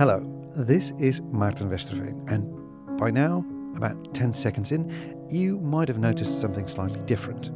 [0.00, 0.18] Hello,
[0.56, 3.44] this is Maarten Westerveen, and by now,
[3.76, 4.90] about 10 seconds in,
[5.28, 7.50] you might have noticed something slightly different.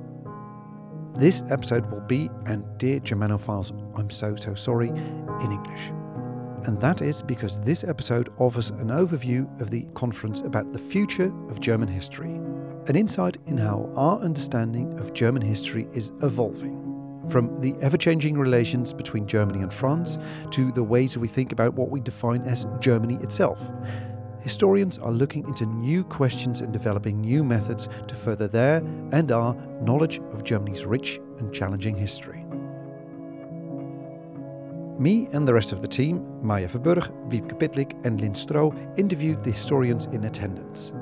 [1.18, 5.88] This episode will be, and dear Germanophiles, I'm so, so sorry, in English.
[6.66, 11.32] And that is because this episode offers an overview of the conference about the future
[11.48, 12.34] of German history,
[12.88, 16.83] an insight in how our understanding of German history is evolving.
[17.28, 20.18] From the ever changing relations between Germany and France
[20.50, 23.70] to the ways we think about what we define as Germany itself.
[24.40, 28.76] Historians are looking into new questions and developing new methods to further their
[29.12, 32.44] and our knowledge of Germany's rich and challenging history.
[34.98, 39.42] Me and the rest of the team, Maya Verburg, Wiebke Pitlik, and Lynn Stroh, interviewed
[39.42, 40.92] the historians in attendance.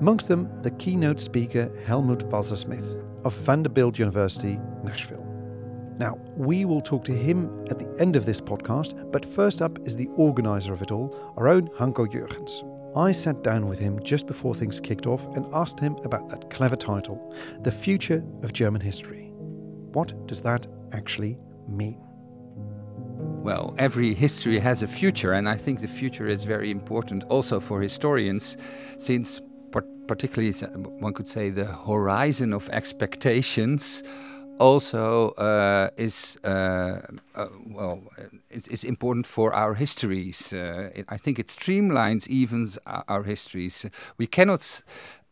[0.00, 5.25] Amongst them, the keynote speaker Helmut Walser-Smith of Vanderbilt University, Nashville.
[5.98, 9.78] Now, we will talk to him at the end of this podcast, but first up
[9.86, 12.62] is the organizer of it all, our own Hanco Jürgens.
[12.94, 16.50] I sat down with him just before things kicked off and asked him about that
[16.50, 19.30] clever title, The Future of German History.
[19.92, 22.00] What does that actually mean?
[23.18, 27.60] Well, every history has a future, and I think the future is very important also
[27.60, 28.56] for historians,
[28.98, 29.40] since
[30.06, 30.52] particularly
[31.00, 34.02] one could say the horizon of expectations
[34.58, 37.00] also uh, is uh,
[37.34, 38.02] uh, well
[38.50, 40.52] it's, it's, important for our histories.
[40.52, 42.68] Uh, it, I think it streamlines even
[43.08, 43.86] our histories.
[44.18, 44.82] We cannot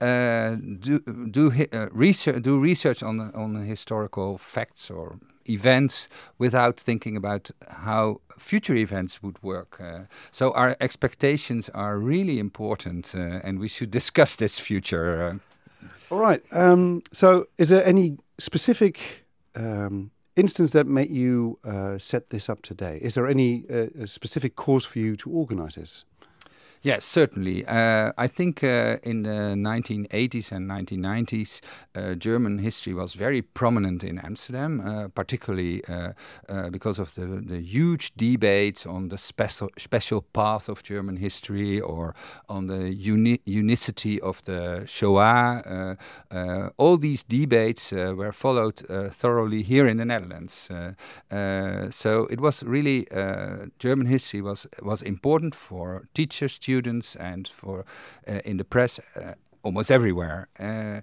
[0.00, 1.00] uh, do
[1.30, 8.20] do uh, research do research on on historical facts or events without thinking about how
[8.38, 9.80] future events would work.
[10.30, 15.40] so our expectations are really important, and we should discuss this future.
[16.10, 16.42] All right.
[16.52, 22.62] Um, so, is there any specific um, instance that made you uh, set this up
[22.62, 22.98] today?
[23.02, 26.04] Is there any uh, specific cause for you to organize this?
[26.84, 27.64] Yes, certainly.
[27.64, 31.62] Uh, I think uh, in the 1980s and 1990s,
[31.94, 36.12] uh, German history was very prominent in Amsterdam, uh, particularly uh,
[36.46, 41.80] uh, because of the, the huge debates on the special, special path of German history
[41.80, 42.14] or
[42.50, 45.96] on the uni unicity of the Shoah.
[46.76, 50.68] all these debates were followed thoroughly here in the Netherlands.
[51.96, 53.06] so it was really,
[53.78, 57.84] German history was, was important for teachers, students, students and for
[58.28, 60.48] uh, in the press uh, almost everywhere.
[60.58, 61.00] Uh,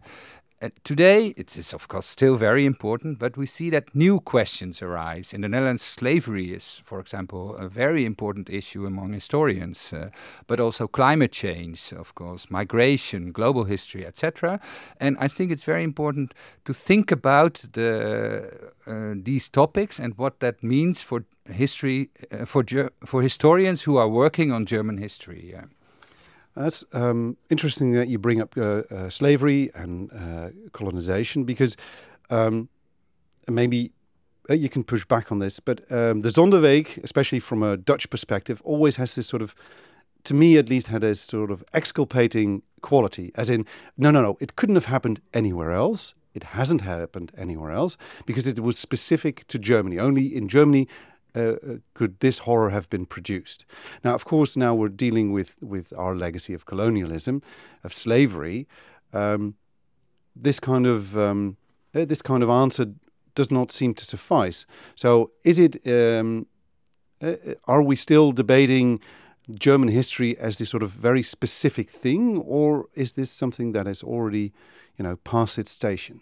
[0.61, 4.81] uh, today, it is of course still very important, but we see that new questions
[4.81, 5.33] arise.
[5.33, 10.09] In the Netherlands, slavery is, for example, a very important issue among historians, uh,
[10.47, 14.59] but also climate change, of course, migration, global history, etc.
[14.99, 16.33] And I think it's very important
[16.65, 22.63] to think about the, uh, these topics and what that means for history, uh, for,
[23.05, 25.49] for historians who are working on German history.
[25.51, 25.65] Yeah.
[26.55, 31.77] That's um, interesting that you bring up uh, uh, slavery and uh, colonization because
[32.29, 32.69] um,
[33.49, 33.91] maybe
[34.49, 38.09] uh, you can push back on this, but um, the Sonderweg, especially from a Dutch
[38.09, 39.55] perspective, always has this sort of,
[40.25, 43.65] to me at least, had a sort of exculpating quality, as in,
[43.97, 46.13] no, no, no, it couldn't have happened anywhere else.
[46.33, 49.99] It hasn't happened anywhere else because it was specific to Germany.
[49.99, 50.87] Only in Germany
[51.35, 51.55] uh, uh,
[51.93, 53.65] could this horror have been produced?
[54.03, 57.41] Now, of course, now we're dealing with, with our legacy of colonialism,
[57.83, 58.67] of slavery.
[59.13, 59.55] Um,
[60.35, 61.57] this kind of um,
[61.93, 62.85] uh, this kind of answer
[63.35, 64.65] does not seem to suffice.
[64.95, 65.85] So, is it?
[65.87, 66.47] Um,
[67.67, 68.99] are we still debating
[69.59, 74.01] German history as this sort of very specific thing, or is this something that has
[74.03, 74.53] already,
[74.97, 76.21] you know, passed its station?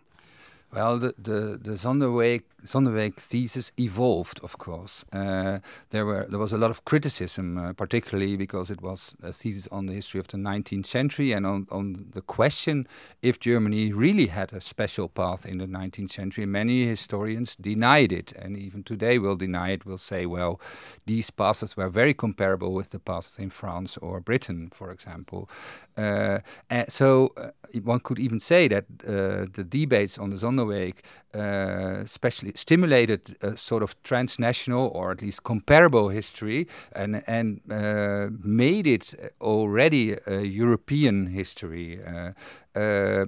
[0.72, 5.06] Well, the the, the Sonderweg thesis evolved, of course.
[5.12, 5.60] Uh,
[5.90, 9.68] there were there was a lot of criticism, uh, particularly because it was a thesis
[9.72, 12.88] on the history of the 19th century and on, on the question
[13.22, 16.46] if Germany really had a special path in the 19th century.
[16.46, 19.86] Many historians denied it, and even today will deny it.
[19.86, 20.60] Will say, well,
[21.06, 25.50] these paths were very comparable with the paths in France or Britain, for example.
[25.98, 26.40] Uh,
[26.88, 27.50] so uh,
[27.84, 30.96] one could even say that uh, the debates on the Sonderweg,
[31.36, 38.30] uh, especially stimulated a sort of transnational or at least comparable history and and uh,
[38.44, 42.00] made it already a European history.
[42.04, 42.32] Uh,
[42.76, 43.26] uh,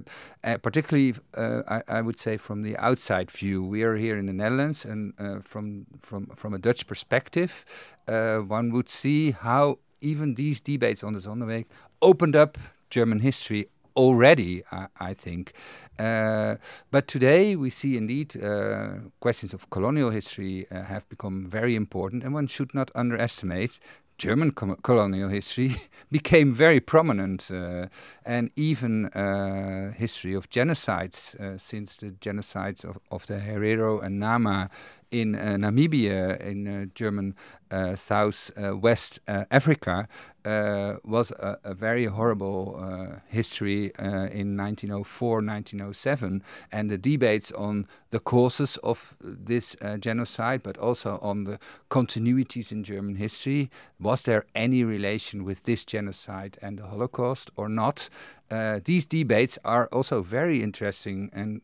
[0.62, 4.32] particularly, uh, I, I, would say, from the outside view, we are here in the
[4.32, 5.12] Netherlands, and
[5.44, 7.64] from from from a Dutch perspective,
[8.06, 11.66] one would see how even these debates on the Sonderweg
[12.00, 12.58] opened up
[12.90, 15.52] German history already, I, I think.
[15.98, 16.56] Uh,
[16.90, 22.24] but today we see indeed uh, questions of colonial history uh, have become very important,
[22.24, 23.78] and one should not underestimate
[24.18, 25.74] German colonial history
[26.12, 27.86] became very prominent, uh,
[28.24, 34.20] and even uh, history of genocides uh, since the genocides of, of the Herero and
[34.20, 34.70] Nama
[35.12, 37.36] in uh, Namibia, in uh, German
[37.70, 40.08] uh, South West Africa,
[40.44, 46.42] was a, a, very horrible history in 1904, 1907,
[46.72, 51.58] and the debates on the causes of this genocide, but also on the
[51.90, 53.70] continuities in German history.
[54.00, 58.08] Was there any relation with this genocide and the Holocaust or not?
[58.50, 61.62] Uh, these debates are also very interesting and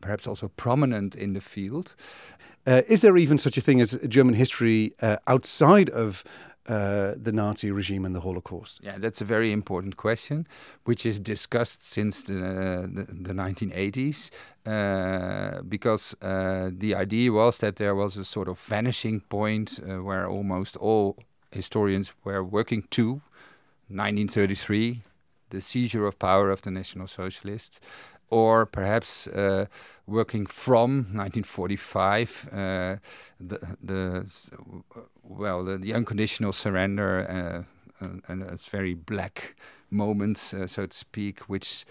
[0.00, 1.94] perhaps also prominent in the field.
[2.66, 6.24] Uh, is there even such a thing as German history uh, outside of
[6.68, 8.78] uh, the Nazi regime and the Holocaust?
[8.82, 10.46] Yeah, that's a very important question,
[10.84, 14.30] which is discussed since the, the, the 1980s,
[14.64, 20.02] uh, because uh, the idea was that there was a sort of vanishing point uh,
[20.02, 21.16] where almost all
[21.50, 23.22] historians were working to
[23.88, 25.02] 1933,
[25.52, 27.80] the seizure of power of the National Socialists,
[28.30, 29.66] or perhaps uh,
[30.06, 32.96] working from 1945, uh,
[33.38, 34.26] the, the
[35.22, 37.66] well, the, the, unconditional surrender
[38.00, 39.54] uh, and, it's very black
[39.90, 41.84] moments, uh, so to speak, which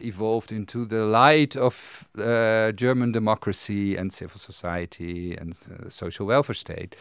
[0.00, 6.54] evolved into the light of uh, German democracy and civil society and uh, social welfare
[6.54, 6.96] state.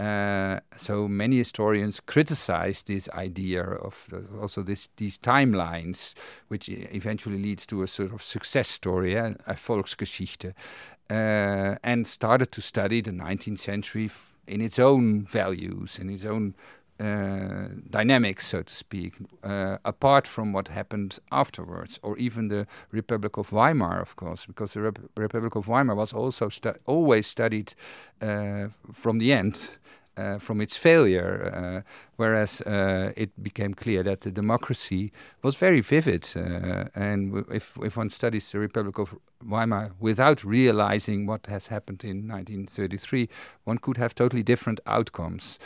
[0.00, 6.14] Uh, so many historians criticize this idea of the, also this, these timelines,
[6.48, 10.54] which eventually leads to a sort of success story, a Volksgeschichte,
[11.10, 14.10] uh, and started to study the 19th century
[14.46, 20.52] in its own values, in its own uh, dynamics, so to speak, uh, apart from
[20.52, 25.54] what happened afterwards, or even the Republic of Weimar, of course, because the Rep Republic
[25.56, 27.74] of Weimar was also stu always studied
[28.20, 29.70] uh, from the end
[30.16, 35.12] uh, from its failure, uh, whereas uh, it became clear that the democracy
[35.42, 36.28] was very vivid.
[36.36, 42.04] Uh, and if, if one studies the Republic of Weimar without realizing what has happened
[42.04, 43.28] in 1933,
[43.64, 45.58] one could have totally different outcomes.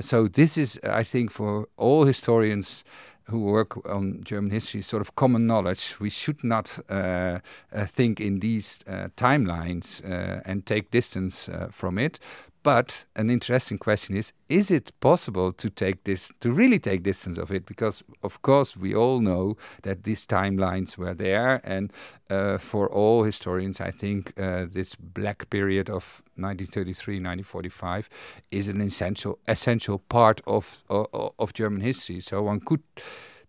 [0.00, 2.84] So, this is, I think, for all historians
[3.30, 5.98] who work on German history, sort of common knowledge.
[6.00, 7.38] We should not uh,
[7.72, 10.02] uh, think in these uh, timelines
[10.44, 12.18] and take distance from it,
[12.62, 17.38] but an interesting question is: Is it possible to take this, to really take distance
[17.38, 17.66] of it?
[17.66, 21.92] Because of course we all know that these timelines were there, and
[22.28, 28.08] uh, for all historians, I think uh, this black period of 1933-1945
[28.50, 32.20] is an essential essential part of, of, of German history.
[32.20, 32.82] So one could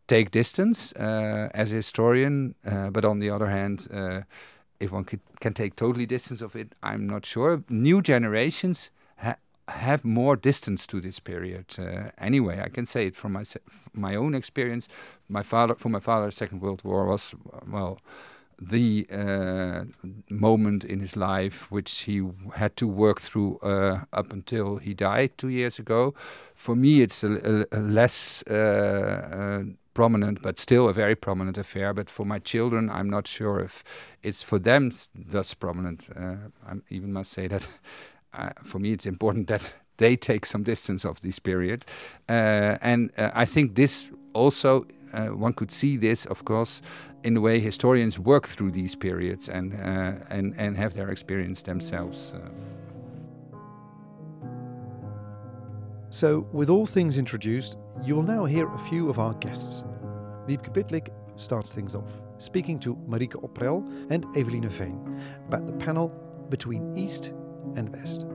[0.07, 4.21] take distance uh, as a historian, uh, but on the other hand uh,
[4.81, 7.63] if one could, can take totally distance of it, I'm not sure.
[7.69, 8.89] New generations
[9.67, 11.65] have more distance to this period.
[11.79, 13.43] Uh, anyway, I can say it from my
[13.93, 14.87] my own experience.
[15.29, 17.35] My father, for my father, Second World War was
[17.67, 17.99] well
[18.61, 19.85] the uh,
[20.29, 22.21] moment in his life which he
[22.53, 26.13] had to work through uh, up until he died two years ago.
[26.53, 29.63] For me, it's a, a, a less uh, uh,
[29.95, 31.93] prominent, but still a very prominent affair.
[31.93, 33.83] But for my children, I'm not sure if
[34.21, 36.09] it's for them thus prominent.
[36.15, 36.35] Uh,
[36.67, 37.67] I even must say that
[38.63, 41.85] for me, it's important that they take some distance of this period.
[42.27, 46.81] Uh, and uh, I think this also, uh, one could see this, of course,
[47.23, 51.61] in the way historians work through these periods and, uh, and, and have their experience
[51.61, 52.33] themselves.
[52.33, 52.49] Uh.
[56.09, 59.83] So, with all things introduced, you will now hear a few of our guests.
[60.47, 66.09] Wiebke Pitlik starts things off, speaking to Marike Oprel and Eveline Veen about the panel
[66.49, 67.31] Between East
[67.75, 68.25] and West.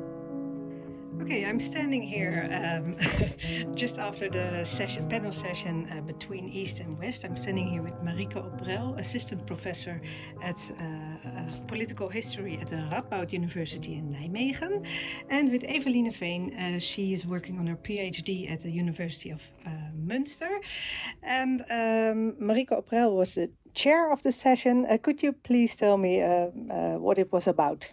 [1.22, 2.94] Okay, I'm standing here um,
[3.74, 7.24] just after the session, panel session uh, between East and West.
[7.24, 10.00] I'm standing here with Marike Oprel, assistant professor
[10.42, 14.86] at uh, uh, political history at the Radboud University in Nijmegen,
[15.30, 16.54] and with Eveline Veen.
[16.54, 20.60] Uh, she is working on her PhD at the University of uh, Münster.
[21.22, 24.86] And um, Marike Oprel was the chair of the session.
[24.88, 26.22] Uh, could you please tell me
[26.98, 27.92] what it was about?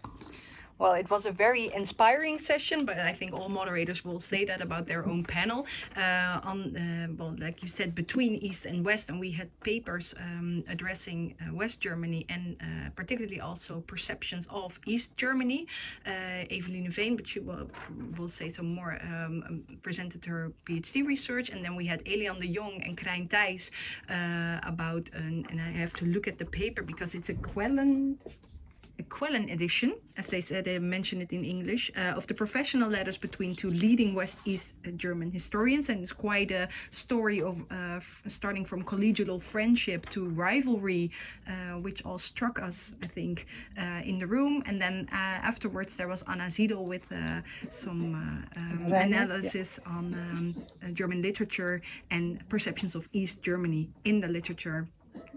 [0.83, 4.59] Well, it was a very inspiring session, but I think all moderators will say that
[4.59, 5.65] about their own panel.
[5.95, 10.13] Uh, on, uh, well, like you said, between East and West, and we had papers
[10.19, 15.67] um, addressing uh, West Germany and uh, particularly also perceptions of East Germany.
[16.05, 17.69] Uh, Eveline Veen, but she will,
[18.17, 21.47] will say some more, um, um presented her PhD research.
[21.49, 23.71] And then we had Elian de Jong and Krijn Thijs
[24.09, 28.17] uh, about, an, and I have to look at the paper because it's a Quellen
[29.09, 33.17] Quellen edition, as they said, they mentioned it in English, uh, of the professional letters
[33.17, 35.89] between two leading West East German historians.
[35.89, 41.11] And it's quite a story of uh, starting from collegial friendship to rivalry,
[41.47, 43.47] uh, which all struck us, I think,
[43.79, 44.61] uh, in the room.
[44.67, 48.15] And then uh, afterwards, there was Anna Siedel with uh, some
[48.55, 49.91] um, analysis yeah.
[49.91, 51.81] on um, German literature
[52.11, 54.87] and perceptions of East Germany in the literature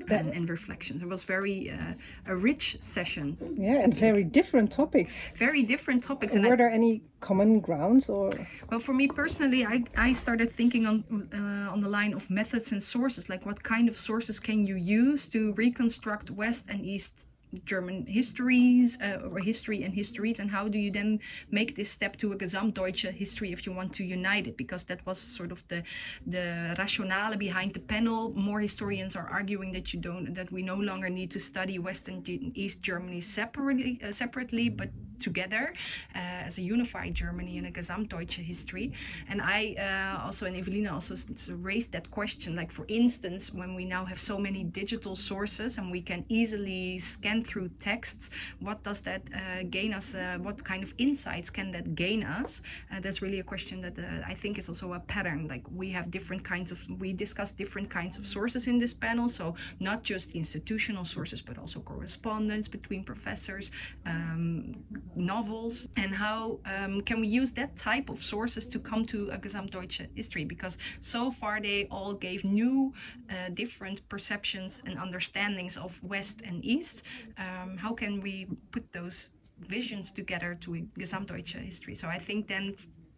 [0.09, 1.03] and, and, reflections.
[1.03, 1.95] It was very uh,
[2.27, 3.37] a rich session.
[3.57, 5.29] Yeah, and very different topics.
[5.35, 6.35] Very different topics.
[6.35, 8.31] And, were I, there any common grounds or?
[8.71, 12.73] Well, for me personally, I, I started thinking on uh, on the line of methods
[12.73, 13.29] and sources.
[13.29, 17.27] Like, what kind of sources can you use to reconstruct West and East
[17.65, 21.21] German histories uh, or history and histories, and how do you then
[21.51, 24.57] make this step to a Gesamtdeutsche history if you want to unite it?
[24.57, 25.83] Because that was sort of the
[26.27, 28.33] the rationale behind the panel.
[28.35, 32.09] More historians are arguing that you don't that we no longer need to study West
[32.09, 35.73] and East Germany separately, uh, separately, but together
[36.15, 38.93] uh, as a unified Germany and a Gesamtdeutsche history.
[39.29, 41.15] And I uh, also and Eveline also
[41.55, 42.55] raised that question.
[42.55, 46.99] Like for instance, when we now have so many digital sources and we can easily
[46.99, 50.15] scan through texts, what does that uh, gain us?
[50.15, 52.63] Uh, what kind of insights can that gain us?
[52.91, 53.95] Uh, that's really a question that
[54.27, 55.49] I think is also a pattern.
[55.49, 59.29] Like we have different kinds of, we discuss different kinds of sources in this panel.
[59.29, 63.71] So not just institutional sources, but also correspondence between professors,
[64.05, 64.75] um,
[65.15, 69.39] novels, and how um, can we use that type of sources to come to a
[69.39, 70.45] Gesamtdeutsche history?
[70.45, 72.93] Because so far they all gave new,
[73.31, 77.03] uh, different perceptions and understandings of West and East
[77.39, 79.31] um, how can we put those
[79.61, 81.95] visions together to a Gesamtdeutsche history?
[81.95, 82.75] So I think then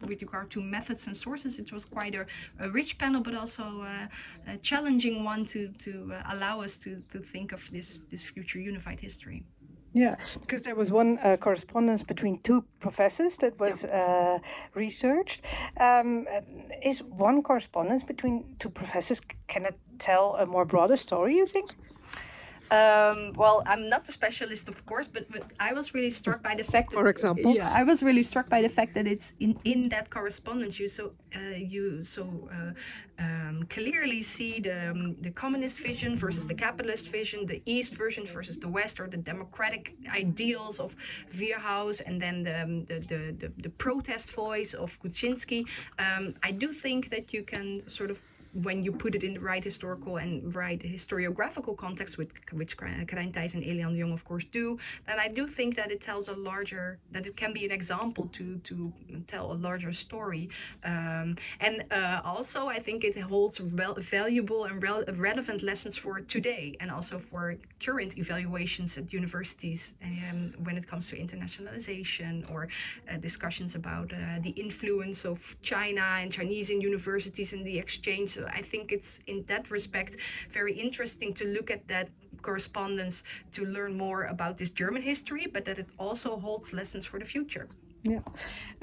[0.06, 2.26] with regard to methods and sources, it was quite a,
[2.60, 4.08] a rich panel, but also a,
[4.46, 8.60] a challenging one to, to uh, allow us to, to think of this, this future
[8.60, 9.44] unified history.
[9.94, 14.38] Yeah, because there was one uh, correspondence between two professors that was uh,
[14.74, 15.44] researched.
[15.80, 16.26] Um,
[16.84, 21.36] is one correspondence between two professors can it tell a more broader story?
[21.36, 21.74] You think?
[22.70, 26.54] Um, well, I'm not a specialist, of course, but, but I was really struck by
[26.54, 26.90] the fact.
[26.90, 29.88] That, For example, yeah, I was really struck by the fact that it's in in
[29.88, 32.72] that correspondence you so uh, you so uh,
[33.18, 38.26] um, clearly see the um, the communist vision versus the capitalist vision, the East version
[38.26, 40.94] versus the West, or the democratic ideals of
[41.38, 45.66] Weerhaus, and then the um, the, the, the, the protest voice of Kuczynski.
[45.98, 48.22] Um, I do think that you can sort of
[48.52, 53.32] when you put it in the right historical and right historiographical context, with, which Krijn
[53.32, 56.28] Thijs and Elian de Jong, of course, do, then I do think that it tells
[56.28, 58.92] a larger, that it can be an example to to
[59.26, 60.48] tell a larger story.
[60.84, 64.82] Um, and uh, also, I think it holds valuable and
[65.18, 71.08] relevant lessons for today and also for current evaluations at universities um, when it comes
[71.08, 72.68] to internationalization or
[73.10, 78.37] uh, discussions about uh, the influence of China and Chinese in universities and the exchange
[78.38, 80.16] so I think it's in that respect
[80.50, 82.08] very interesting to look at that
[82.42, 87.18] correspondence to learn more about this German history, but that it also holds lessons for
[87.18, 87.66] the future.
[88.04, 88.20] Yeah.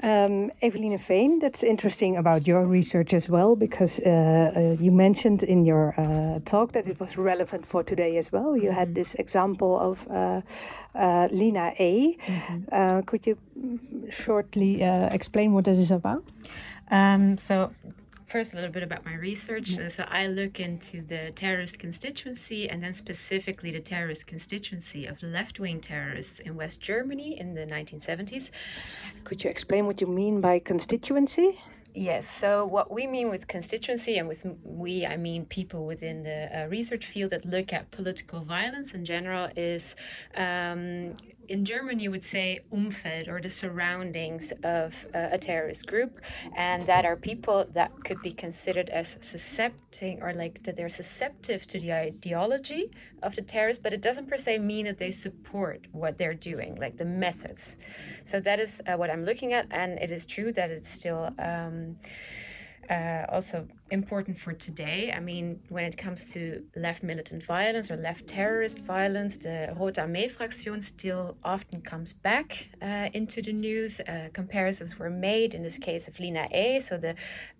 [0.02, 4.10] Um, Eveline Veen, that's interesting about your research as well, because uh,
[4.54, 8.56] uh, you mentioned in your uh, talk that it was relevant for today as well.
[8.56, 10.42] You had this example of uh,
[10.94, 12.14] uh, Lina A.
[12.16, 13.00] Mm-hmm.
[13.06, 13.38] could you
[14.10, 16.22] shortly explain what this is about?
[16.90, 17.72] Um, so,
[18.36, 19.70] first a little bit about my research.
[19.70, 19.88] Yeah.
[19.88, 25.58] So I look into the terrorist constituency and then specifically the terrorist constituency of left
[25.58, 28.50] wing terrorists in West Germany in the 1970s.
[29.24, 31.58] Could you explain what you mean by constituency?
[31.94, 32.28] Yes.
[32.28, 36.66] So what we mean with constituency, and with we, I mean people within the uh,
[36.66, 39.96] research field that look at political violence in general, is
[40.34, 41.14] um,
[41.48, 46.20] in German you would say Umfeld or the surroundings of uh, a terrorist group,
[46.56, 51.64] and that are people that could be considered as suscepting or like that they're susceptible
[51.66, 52.90] to the ideology
[53.22, 56.76] of the terrorist, but it doesn't per se mean that they support what they're doing,
[56.76, 57.76] like the methods.
[58.24, 61.30] So that is uh, what I'm looking at, and it is true that it's still.
[61.38, 61.96] Um,
[62.90, 65.12] uh, also important for today.
[65.14, 69.94] I mean, when it comes to left militant violence or left terrorist violence, the Rote
[69.94, 74.00] Armee Fraktion still often comes back uh, into the news.
[74.00, 76.80] Uh, comparisons were made in this case of Lina A.
[76.80, 77.14] So the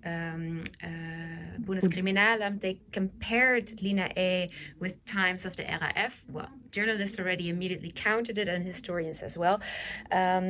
[0.04, 0.86] um, uh,
[1.60, 6.24] Bundeskriminalamt, they compared Lina A with times of the RAF.
[6.28, 9.56] Well, journalists already immediately counted it and historians as well.
[10.20, 10.46] Um,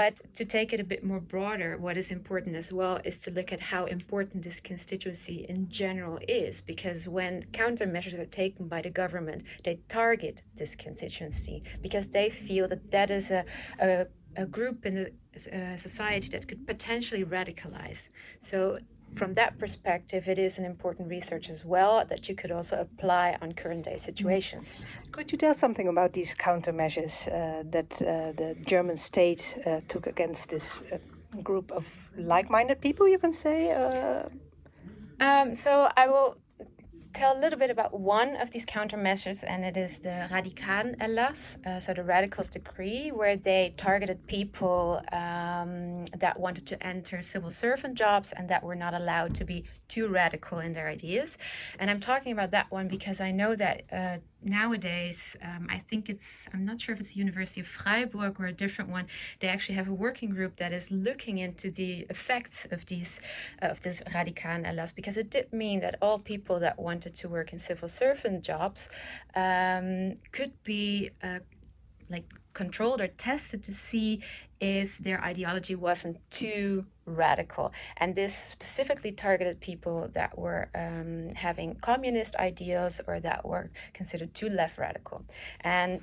[0.00, 3.28] but to take it a bit more broader, what is important as well is to
[3.38, 8.80] look at how important this constituency in general is, because when countermeasures are taken by
[8.86, 13.42] the government, they target this constituency because they feel that that is a,
[13.80, 14.06] a,
[14.44, 15.08] a group in the
[15.58, 18.10] uh, society that could potentially radicalize.
[18.38, 18.78] So
[19.14, 23.36] from that perspective, it is an important research as well that you could also apply
[23.40, 24.76] on current day situations.
[25.12, 30.06] Could you tell something about these countermeasures uh, that uh, the German state uh, took
[30.06, 30.98] against this uh,
[31.42, 33.72] group of like minded people, you can say?
[33.72, 34.28] Uh?
[35.20, 36.36] Um, so I will
[37.14, 41.80] tell a little bit about one of these countermeasures, and it is the Radikalenerlass, uh,
[41.80, 47.94] so the radicals decree, where they targeted people um, that wanted to enter civil servant
[47.94, 51.38] jobs and that were not allowed to be too radical in their ideas.
[51.78, 56.08] And I'm talking about that one because I know that uh, nowadays, um, I think
[56.08, 59.06] it's, I'm not sure if it's the University of Freiburg or a different one,
[59.40, 63.20] they actually have a working group that is looking into the effects of these,
[63.62, 67.52] uh, of this Radikalenerlass, because it did mean that all people that wanted to work
[67.52, 68.88] in civil servant jobs
[69.34, 71.40] um, could be uh,
[72.08, 74.22] like controlled or tested to see
[74.60, 77.72] if their ideology wasn't too radical.
[77.96, 84.34] And this specifically targeted people that were um, having communist ideals or that were considered
[84.34, 85.24] too left radical.
[85.60, 86.02] And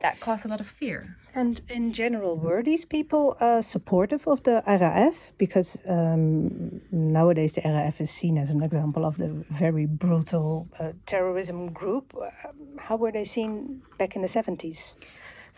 [0.00, 1.16] that caused a lot of fear.
[1.34, 5.32] And in general, were these people uh, supportive of the RAF?
[5.38, 10.92] Because um, nowadays the RAF is seen as an example of the very brutal uh,
[11.06, 12.14] terrorism group.
[12.14, 14.94] Um, how were they seen back in the 70s?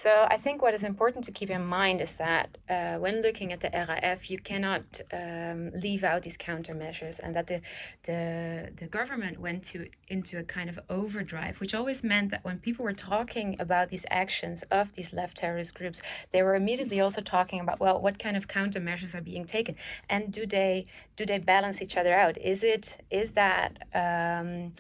[0.05, 3.53] So I think what is important to keep in mind is that uh, when looking
[3.53, 7.61] at the RAF, you cannot um, leave out these countermeasures, and that the
[8.05, 12.59] the the government went to into a kind of overdrive, which always meant that when
[12.61, 16.01] people were talking about these actions of these left terrorist groups,
[16.31, 19.75] they were immediately also talking about well, what kind of countermeasures are being taken,
[20.09, 20.87] and do they
[21.17, 22.39] do they balance each other out?
[22.39, 24.75] Is it is that um,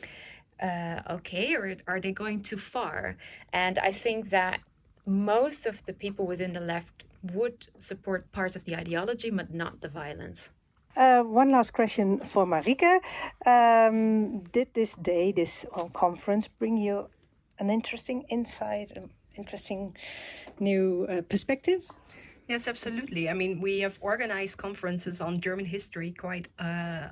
[0.62, 3.16] uh, okay, or are they going too far?
[3.52, 4.60] And I think that
[5.08, 9.80] most of the people within the left would support parts of the ideology, but not
[9.80, 10.50] the violence.
[10.96, 13.00] Uh, one last question for Marike.
[13.46, 17.08] Um, did this day, this conference, bring you
[17.58, 19.96] an interesting insight, an interesting
[20.58, 21.86] new uh, perspective?
[22.48, 23.28] Yes, absolutely.
[23.28, 27.08] I mean, we have organized conferences on German history quite uh,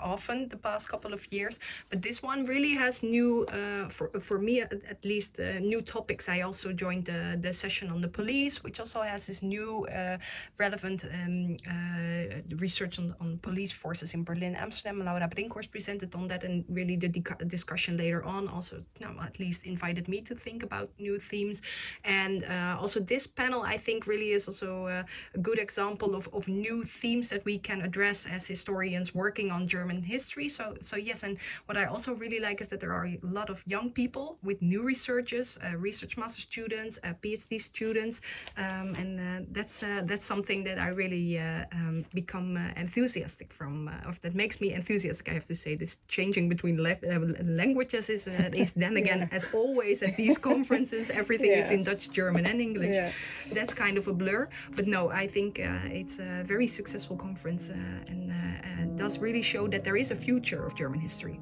[0.00, 1.60] often the past couple of years,
[1.90, 6.30] but this one really has new, uh, for, for me at, least, uh, new topics.
[6.30, 10.16] I also joined the, the session on the police, which also has this new uh,
[10.56, 15.04] relevant um, uh, research on, on police forces in Berlin, Amsterdam.
[15.04, 17.10] Laura Brinkhorst presented on that, and really the
[17.46, 18.82] discussion later on also,
[19.22, 21.60] at least invited me to think about new themes.
[22.04, 26.28] And uh, also, this panel, I think, really is also a, a good example of,
[26.32, 30.48] of new themes that we can address as historians working on German history.
[30.48, 33.50] So, so yes, and what I also really like is that there are a lot
[33.50, 38.20] of young people with new researchers, uh, research master students, uh, PhD students,
[38.56, 43.52] um, and uh, that's uh, that's something that I really uh, um, become uh, enthusiastic
[43.52, 45.28] from, or that makes me enthusiastic.
[45.30, 49.36] I have to say, this changing between languages is, is then again, yeah.
[49.36, 51.64] as always at these conferences, everything yeah.
[51.64, 52.94] is in Dutch, German, and English.
[52.94, 53.12] Yeah.
[53.52, 54.48] That's kind of of a blur.
[54.76, 59.42] But no, I think uh, it's a very successful conference uh, and uh, does really
[59.42, 61.40] show that there is a future of German history.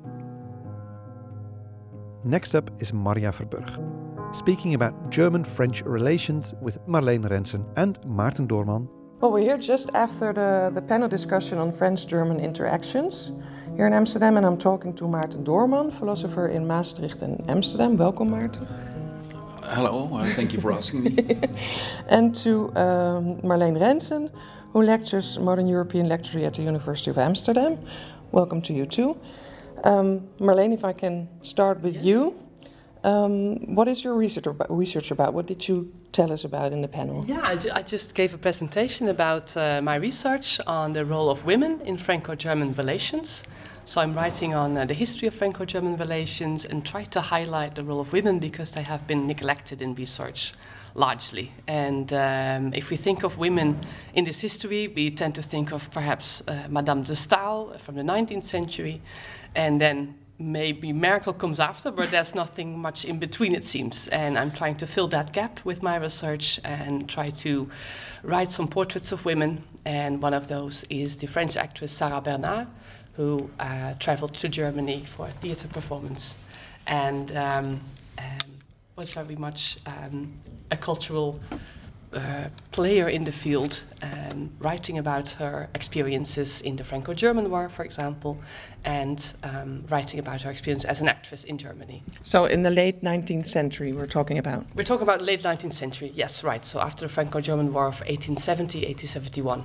[2.25, 3.69] Next up is Maria Verburg,
[4.35, 8.89] speaking about German French relations with Marleen Rensen and Maarten Doorman.
[9.21, 13.33] Well, we're here just after the, the panel discussion on French German interactions
[13.77, 17.97] here in Amsterdam, and I'm talking to Maarten Doorman, philosopher in Maastricht and Amsterdam.
[17.97, 18.67] Welcome, Maarten.
[19.65, 21.39] Hello, uh, thank you for asking me.
[22.09, 24.29] and to um, Marleen Rensen,
[24.73, 27.79] who lectures Modern European Lecture at the University of Amsterdam.
[28.33, 29.17] Welcome to you too.
[29.85, 32.05] Um, Marleen, if I can start with yes.
[32.05, 32.39] you.
[33.05, 35.33] Um, what is your research about, research about?
[35.33, 37.25] What did you tell us about in the panel?
[37.27, 41.29] Yeah, I, ju I just gave a presentation about uh, my research on the role
[41.31, 43.45] of women in Franco German relations.
[43.85, 47.83] So I'm writing on uh, the history of Franco-German relations and try to highlight the
[47.83, 50.55] role of women because they have been neglected in research
[50.95, 51.51] largely.
[51.67, 53.81] And um, if we think of women
[54.15, 58.03] in this history, we tend to think of perhaps uh, Madame de Stael from the
[58.03, 59.03] 19th century,
[59.57, 64.07] and then maybe Merkel comes after, but there's nothing much in between, it seems.
[64.09, 67.69] And I'm trying to fill that gap with my research and try to
[68.23, 69.65] write some portraits of women.
[69.85, 72.69] And one of those is the French actress Sarah Bernhardt
[73.15, 76.37] who uh, traveled to Germany for a theater performance
[76.87, 77.81] and um,
[78.19, 78.39] um,
[78.97, 80.33] was very much um,
[80.71, 81.41] a cultural
[82.15, 87.71] uh, player in the field, um, writing about her experiences in the Franco German War,
[87.71, 88.39] for example,
[88.85, 92.03] and um, writing about her experience as an actress in Germany.
[92.23, 94.67] So, in the late 19th century, we're talking about?
[94.75, 96.65] We're talking about late 19th century, yes, right.
[96.67, 99.65] So, after the Franco German War of 1870 1871.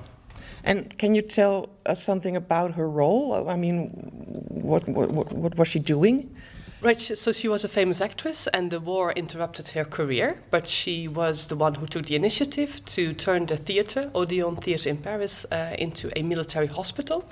[0.63, 3.49] And can you tell us something about her role?
[3.49, 3.89] I mean,
[4.49, 6.35] what, what, what was she doing?
[6.79, 10.43] Right, so she was a famous actress, and the war interrupted her career.
[10.51, 14.89] But she was the one who took the initiative to turn the theater, Odeon Theater
[14.89, 17.27] in Paris, uh, into a military hospital.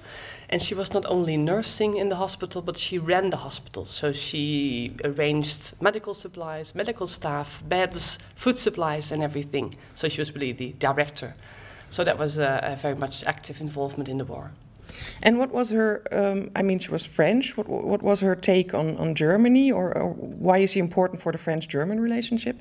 [0.50, 3.86] And she was not only nursing in the hospital, but she ran the hospital.
[3.86, 9.76] So she arranged medical supplies, medical staff, beds, food supplies, and everything.
[9.94, 11.36] So she was really the director.
[11.96, 14.52] So that was a, a very much active involvement in the war.
[15.24, 15.90] And what was her?
[16.12, 17.56] Um, I mean, she was French.
[17.56, 20.10] What, what was her take on, on Germany, or, or
[20.46, 22.58] why is she important for the French-German relationship?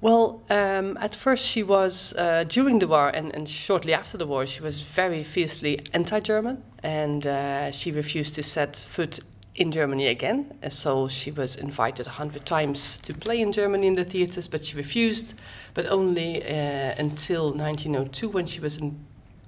[0.00, 4.26] Well, um, at first she was uh, during the war and, and, shortly after the
[4.26, 9.20] war, she was very fiercely anti-German, and uh, she refused to set foot
[9.58, 10.56] in Germany again.
[10.62, 14.48] And so she was invited a hundred times to play in Germany in the theaters,
[14.48, 15.34] but she refused.
[15.74, 18.96] But only uh, until 1902, when she was in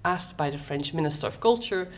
[0.05, 1.89] asked by the French Minister of Culture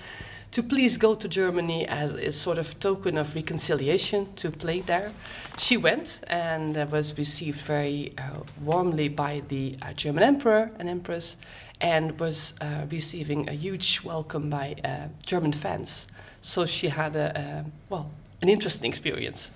[0.51, 5.11] to please go to Germany as a sort of token of reconciliation to play there.
[5.57, 11.37] She went and was received very uh, warmly by the uh, German emperor and empress
[11.81, 16.07] and was uh, receiving a huge welcome by uh, German fans.
[16.43, 18.11] So she had a, a well,
[18.43, 19.51] an interesting experience.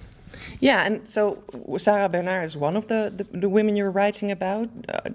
[0.60, 1.42] Yeah, and so
[1.78, 4.68] Sarah Bernhardt is one of the, the, the women you're writing about.
[4.88, 5.10] Uh,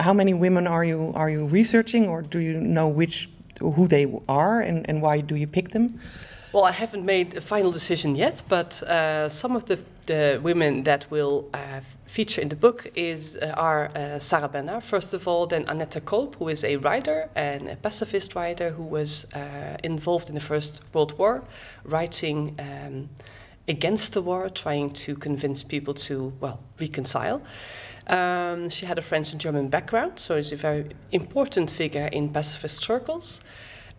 [0.00, 3.28] how many women are you are you researching, or do you know which
[3.60, 6.00] who they are, and, and why do you pick them?
[6.52, 10.82] Well, I haven't made a final decision yet, but uh, some of the, the women
[10.84, 15.26] that will uh, feature in the book is uh, are uh, Sarah Bernhardt, first of
[15.26, 19.76] all, then Annette Kolb, who is a writer and a pacifist writer who was uh,
[19.82, 21.44] involved in the First World War,
[21.84, 22.56] writing.
[22.58, 23.08] Um,
[23.68, 27.40] against the war, trying to convince people to, well, reconcile.
[28.06, 32.28] Um, she had a French and German background, so is a very important figure in
[32.28, 33.40] pacifist circles.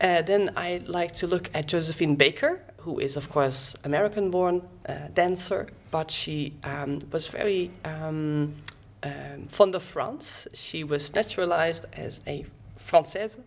[0.02, 4.62] Uh, then I'd like to look at Josephine Baker, who is, of course, American born
[4.88, 8.54] uh, dancer, but she um, was very um,
[9.04, 10.48] um, fond of France.
[10.54, 12.46] She was naturalized as a
[12.86, 13.38] Française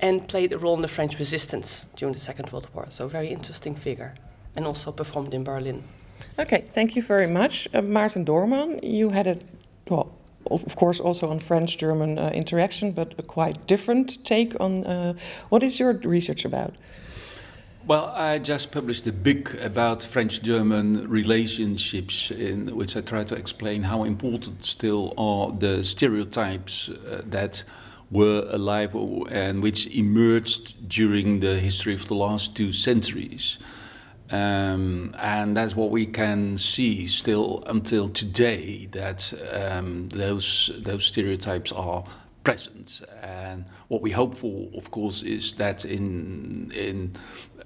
[0.00, 3.28] and played a role in the French resistance during the Second World War, so very
[3.28, 4.14] interesting figure
[4.56, 5.82] and also performed in Berlin.
[6.38, 7.68] Okay, thank you very much.
[7.74, 9.38] Uh, Maarten Doorman, you had a,
[9.88, 10.12] well,
[10.50, 15.14] of course, also on French German uh, interaction, but a quite different take on uh,
[15.48, 16.74] what is your research about?
[17.88, 23.34] Well, I just published a book about French German relationships, in which I try to
[23.34, 27.64] explain how important still are the stereotypes uh, that
[28.10, 28.94] were alive
[29.30, 33.56] and which emerged during the history of the last two centuries.
[34.28, 41.72] Um, and that's what we can see still until today that um, those those stereotypes
[41.72, 42.04] are
[42.48, 43.02] present.
[43.22, 47.12] And what we hope for, of course, is that in in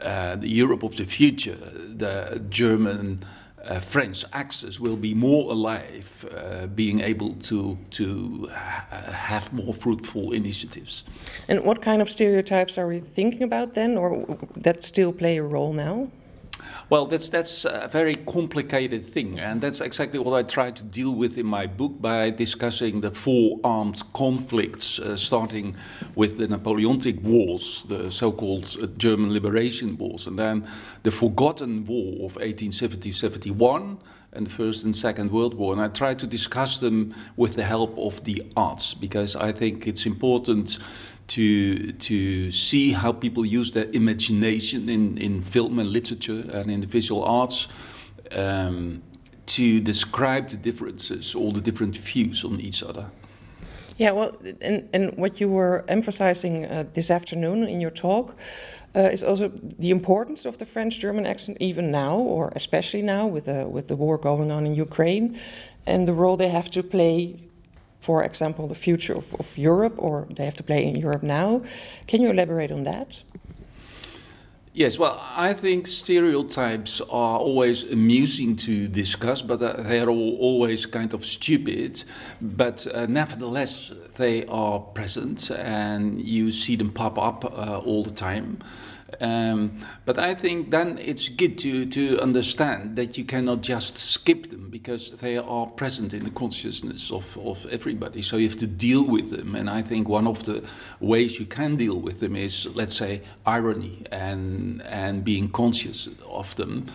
[0.01, 1.59] uh, the Europe of the future,
[1.99, 3.19] the German
[3.65, 8.85] uh, French axis will be more alive, uh, being able to to ha
[9.29, 11.05] have more fruitful initiatives.
[11.49, 14.27] And what kind of stereotypes are we thinking about then, or
[14.63, 16.09] that still play a role now?
[16.91, 21.15] Well, that's that's a very complicated thing, and that's exactly what I try to deal
[21.15, 25.75] with in my book by discussing the four armed conflicts, uh, starting
[26.17, 30.67] with the Napoleonic Wars, the so-called uh, German Liberation Wars, and then
[31.03, 33.97] the Forgotten War of 1870-71
[34.35, 35.73] and the First and Second World War.
[35.73, 39.87] And I try to discuss them with the help of the arts because I think
[39.87, 40.79] it's important
[41.33, 46.81] to to see how people use their imagination in, in film and literature and in
[46.81, 47.69] the visual arts
[48.33, 49.03] um,
[49.47, 53.07] to describe the differences, all the different views on each other.
[53.99, 58.35] Yeah, well, and, and what you were emphasizing uh, this afternoon in your talk
[58.95, 63.45] uh, is also the importance of the French-German accent, even now, or especially now with
[63.45, 65.39] the with the war going on in Ukraine,
[65.87, 67.37] and the role they have to play
[68.03, 71.63] for example, the future of, of Europe, or they have to play in Europe now.
[72.09, 73.09] Can you elaborate on that?
[74.75, 80.87] Yes, well, I think stereotypes are always amusing to discuss, but uh, they are always
[80.87, 82.03] kind of stupid.
[82.41, 88.11] But uh, nevertheless, they are present and you see them pop up uh, all the
[88.11, 88.61] time.
[89.21, 94.51] Um, but I think then it's good to, to understand that you cannot just skip
[94.51, 98.23] them because they are present in the consciousness of, of everybody.
[98.23, 99.55] So you have to deal with them.
[99.55, 100.65] And I think one of the
[101.01, 106.55] ways you can deal with them is, let's say, irony and, and being conscious of
[106.57, 106.87] them.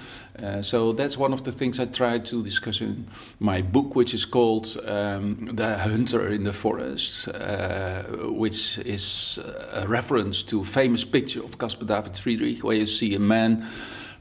[0.41, 3.07] Uh, so that's one of the things I try to discuss in
[3.39, 9.39] my book, which is called um, The Hunter in the Forest, uh, which is
[9.71, 13.67] a reference to a famous picture of Caspar David Friedrich, where you see a man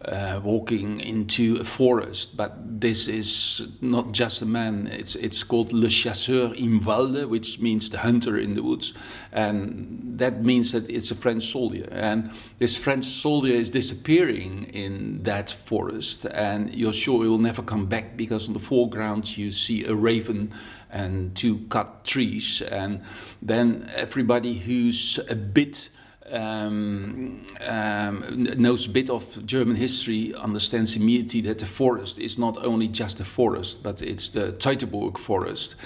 [0.04, 2.36] uh, walking into a forest.
[2.36, 7.60] But this is not just a man, it's, it's called Le Chasseur im Walde, which
[7.60, 8.92] means the hunter in the woods.
[9.32, 11.88] And that means that it's a French soldier.
[11.90, 17.62] And this French soldier is disappearing in that forest, and you're sure he will never
[17.62, 20.52] come back because in the foreground you see a raven
[20.90, 22.62] and two cut trees.
[22.62, 23.02] And
[23.42, 25.90] then everybody who's a bit
[26.30, 32.56] um, um, knows a bit of German history understands immediately that the forest is not
[32.64, 35.76] only just a forest, but it's the Teutoburg forest,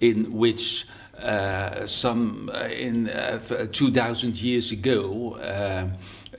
[0.00, 0.86] in which
[1.18, 5.86] uh, some uh, in uh, 2,000 years ago uh,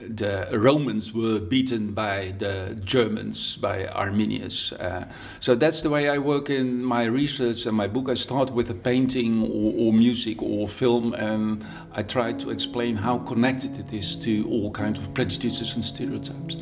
[0.08, 4.72] the Romans were beaten by the Germans, by Arminius.
[4.72, 5.08] Uh,
[5.40, 8.08] so that's the way I work in my research and my book.
[8.08, 12.96] I start with a painting or, or, music or film, and I try to explain
[12.96, 16.56] how connected it is to all kinds of prejudices and stereotypes.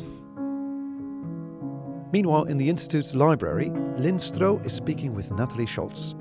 [2.13, 6.13] Meanwhile, in the Institute's library, Lynn Stroh is speaking with Nathalie Scholz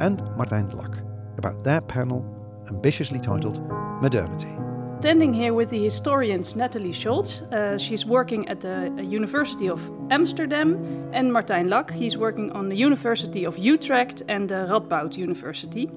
[0.00, 1.02] and Martijn Lak
[1.38, 2.22] about their panel,
[2.68, 3.58] ambitiously titled
[4.02, 4.67] Modernity
[4.98, 7.42] standing here with the historians Nathalie Scholz.
[7.52, 9.80] Uh, she's working at the uh, University of
[10.10, 10.74] Amsterdam,
[11.12, 11.92] and Martijn Lak.
[11.92, 15.88] He's working on the University of Utrecht and the Radboud University.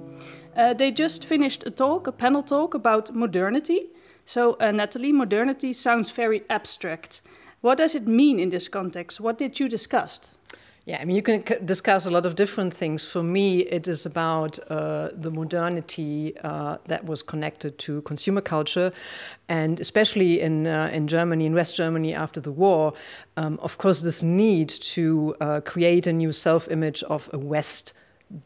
[0.55, 3.89] Uh, they just finished a talk, a panel talk about modernity.
[4.25, 7.23] So, uh, Nathalie, modernity sounds very abstract.
[7.61, 9.19] What does it mean in this context?
[9.19, 10.37] What did you discuss?
[10.85, 13.05] Yeah, I mean, you can discuss a lot of different things.
[13.05, 18.91] For me, it is about uh, the modernity uh, that was connected to consumer culture,
[19.47, 22.93] and especially in uh, in Germany, in West Germany after the war.
[23.37, 27.93] Um, of course, this need to uh, create a new self-image of a West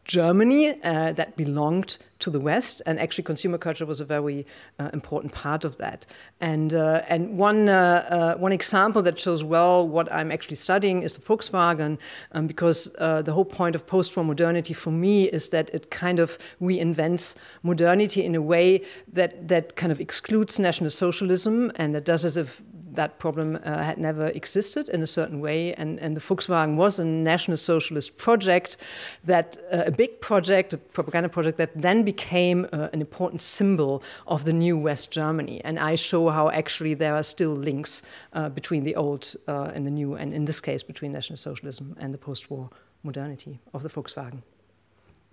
[0.04, 4.46] Germany uh, that belonged to the West, and actually consumer culture was a very
[4.80, 6.06] uh, important part of that.
[6.40, 11.04] And uh, and one uh, uh, one example that shows well what I'm actually studying
[11.04, 11.98] is the Volkswagen,
[12.32, 16.20] um, because uh, the whole point of post-war modernity for me is that it kind
[16.20, 22.06] of reinvents modernity in a way that that kind of excludes National Socialism and that
[22.06, 22.62] does as if
[22.96, 25.74] that problem uh, had never existed in a certain way.
[25.74, 28.78] And, and the Volkswagen was a national socialist project,
[29.24, 34.02] that uh, a big project, a propaganda project that then became uh, an important symbol
[34.28, 35.62] of the new West Germany.
[35.64, 38.02] And I show how actually there are still links
[38.34, 41.96] uh, between the old uh, and the new, and in this case, between national socialism
[42.00, 42.70] and the post war
[43.04, 44.42] modernity of the Volkswagen.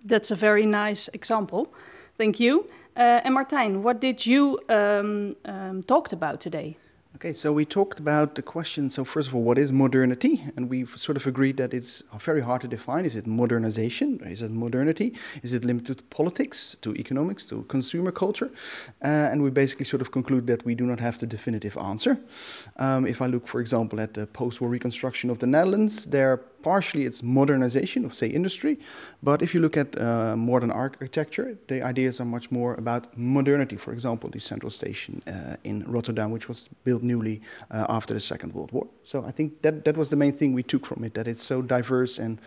[0.05, 1.73] That's a very nice example.
[2.17, 2.69] Thank you.
[2.95, 6.77] Uh, and Martijn, what did you um, um, talked about today?
[7.15, 8.89] Okay, so we talked about the question.
[8.89, 10.43] So, first of all, what is modernity?
[10.57, 13.05] And we've sort of agreed that it's very hard to define.
[13.05, 14.19] Is it modernization?
[14.25, 15.13] Is it modernity?
[15.43, 18.49] Is it limited to politics, to economics, to consumer culture?
[19.03, 22.17] Uh, and we basically sort of conclude that we do not have the definitive answer.
[22.77, 26.41] Um, if I look, for example, at the post war reconstruction of the Netherlands, there
[26.63, 28.77] partially it's modernization of, say, industry.
[29.21, 33.77] But if you look at uh, modern architecture, the ideas are much more about modernity.
[33.77, 38.19] For example, the central station uh, in Rotterdam, which was built newly uh, after the
[38.19, 38.87] Second World War.
[39.03, 41.43] So I think that, that was the main thing we took from it, that it's
[41.43, 42.39] so diverse and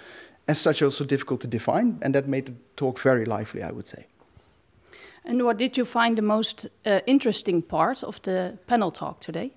[0.48, 1.98] as such also difficult to define.
[2.02, 4.07] And that made the talk very lively, I would say.
[5.24, 9.50] And what did you find the most uh, interesting part of the panel talk today?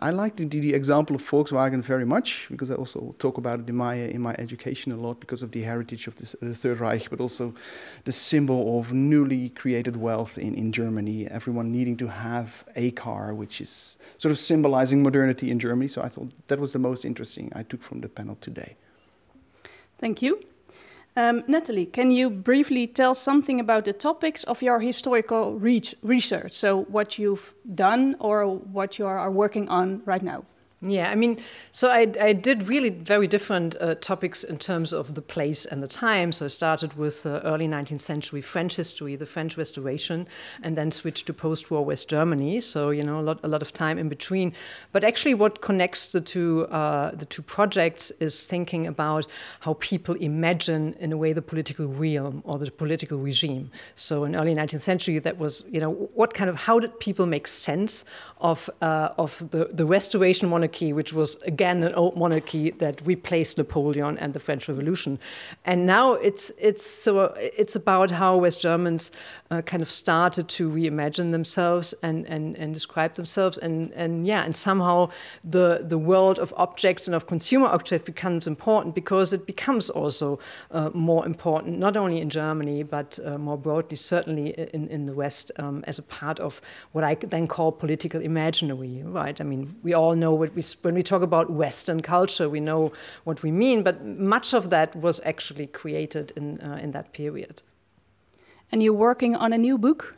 [0.00, 3.68] I like the, the, example of Volkswagen very much because I also talk about it
[3.68, 6.80] in my in my education a lot because of the heritage of this, the Third
[6.80, 7.54] Reich, but also
[8.04, 11.28] the symbol of newly created wealth in, in Germany.
[11.28, 15.88] Everyone needing to have a car, which is sort of symbolizing modernity in Germany.
[15.88, 18.76] So I thought that was the most interesting I took from the panel today.
[19.98, 20.40] Thank you.
[21.18, 26.52] Um, Nathalie, can you briefly tell something about the topics of your historical research?
[26.52, 30.44] So, what you've done or what you are working on right now?
[30.82, 35.14] Yeah, I mean, so I, I did really very different uh, topics in terms of
[35.14, 36.32] the place and the time.
[36.32, 40.28] So I started with uh, early 19th century French history, the French Restoration,
[40.62, 42.60] and then switched to post-war West Germany.
[42.60, 44.52] So you know, a lot, a lot of time in between.
[44.92, 49.26] But actually, what connects the two uh, the two projects is thinking about
[49.60, 53.70] how people imagine, in a way, the political realm or the political regime.
[53.94, 57.24] So in early 19th century, that was you know, what kind of how did people
[57.24, 58.04] make sense
[58.42, 63.00] of uh, of the the Restoration monarchy monarchy, which was again an old monarchy that
[63.06, 65.18] replaced Napoleon and the French Revolution.
[65.64, 69.12] And now it's it's so it's about how West Germans
[69.50, 74.44] uh, kind of started to reimagine themselves and, and, and describe themselves, and and yeah,
[74.44, 75.08] and somehow
[75.44, 80.38] the the world of objects and of consumer objects becomes important because it becomes also
[80.70, 85.14] uh, more important, not only in Germany but uh, more broadly, certainly in in the
[85.14, 86.60] West, um, as a part of
[86.92, 89.02] what I then call political imaginary.
[89.04, 89.40] Right?
[89.40, 92.92] I mean, we all know what we, when we talk about Western culture, we know
[93.24, 97.62] what we mean, but much of that was actually created in, uh, in that period.
[98.72, 100.15] And you're working on a new book?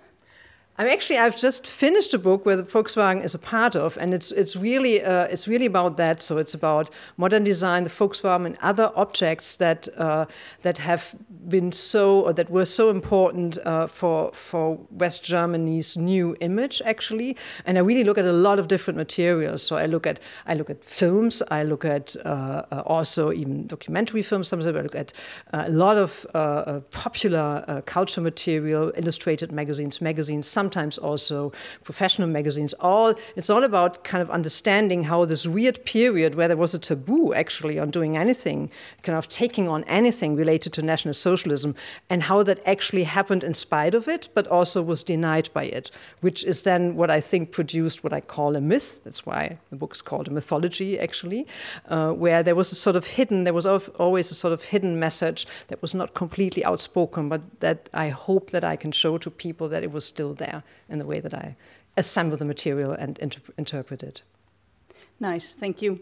[0.80, 4.14] I'm actually I've just finished a book where the Volkswagen is a part of, and
[4.14, 6.22] it's it's really uh, it's really about that.
[6.22, 10.26] So it's about modern design, the Volkswagen, and other objects that uh,
[10.62, 11.16] that have
[11.48, 17.36] been so or that were so important uh, for for West Germany's new image actually.
[17.66, 19.64] And I really look at a lot of different materials.
[19.64, 23.66] So I look at I look at films, I look at uh, uh, also even
[23.66, 24.46] documentary films.
[24.46, 25.12] Sometimes I look at
[25.52, 26.24] uh, a lot of
[26.92, 30.46] popular culture material, illustrated magazines, magazines.
[30.46, 31.50] Some sometimes also
[31.82, 32.74] professional magazines.
[32.74, 36.78] All it's all about kind of understanding how this weird period where there was a
[36.78, 38.70] taboo actually on doing anything,
[39.02, 41.74] kind of taking on anything related to national socialism,
[42.10, 45.90] and how that actually happened in spite of it, but also was denied by it,
[46.20, 49.02] which is then what I think produced what I call a myth.
[49.04, 51.46] That's why the book is called a mythology, actually,
[51.88, 54.98] uh, where there was a sort of hidden, there was always a sort of hidden
[54.98, 59.30] message that was not completely outspoken, but that I hope that I can show to
[59.30, 60.57] people that it was still there
[60.88, 61.56] in the way that I
[61.96, 64.22] assemble the material and inter interpret it.
[65.20, 65.98] Nice, thank you.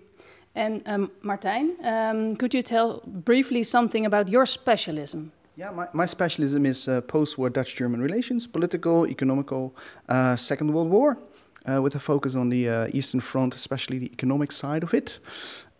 [0.55, 5.33] And um, Martijn, um, could you tell briefly something about your specialism?
[5.57, 9.75] Yeah, my, my specialism is uh, post-war Dutch-German relations, political, economical,
[10.09, 11.19] uh, Second World War,
[11.67, 15.19] uh, with a focus on the uh, Eastern Front, especially the economic side of it.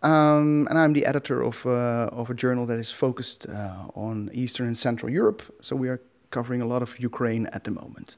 [0.03, 4.29] Um, and I'm the editor of, uh, of a journal that is focused uh, on
[4.33, 5.41] Eastern and Central Europe.
[5.61, 8.17] So we are covering a lot of Ukraine at the moment.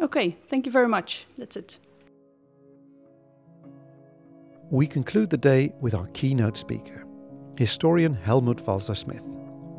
[0.00, 1.26] Okay, thank you very much.
[1.36, 1.78] That's it.
[4.70, 7.04] We conclude the day with our keynote speaker,
[7.56, 9.24] historian Helmut Walser Smith.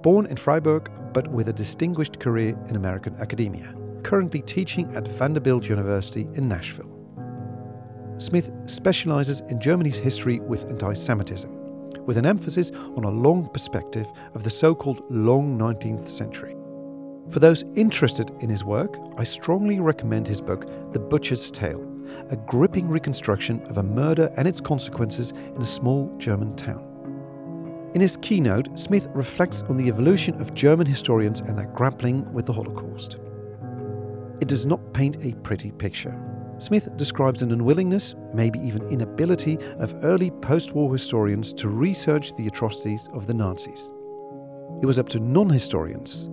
[0.04, 5.70] Born in Freiburg, but with a distinguished career in American academia, currently teaching at Vanderbilt
[5.70, 6.90] University in Nashville.
[8.18, 11.50] Smith specializes in Germany's history with anti Semitism,
[12.06, 16.56] with an emphasis on a long perspective of the so called long 19th century.
[17.32, 21.82] For those interested in his work, I strongly recommend his book, The Butcher's Tale,
[22.30, 26.86] a gripping reconstruction of a murder and its consequences in a small German town.
[27.96, 32.46] In his keynote, Smith reflects on the evolution of German historians and their grappling with
[32.46, 33.18] the Holocaust.
[34.42, 36.22] It does not paint a pretty picture.
[36.58, 42.48] Smith describes an unwillingness, maybe even inability, of early post war historians to research the
[42.48, 43.92] atrocities of the Nazis.
[44.82, 46.30] It was up to non historians,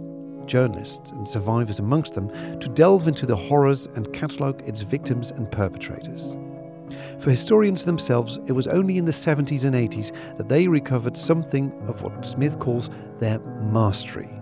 [0.49, 5.51] journalists and survivors amongst them to delve into the horrors and catalogue its victims and
[5.53, 6.37] perpetrators.
[7.21, 11.73] For historians themselves, it was only in the 70s and 80s that they recovered something
[11.87, 14.41] of what Smith calls their mastery.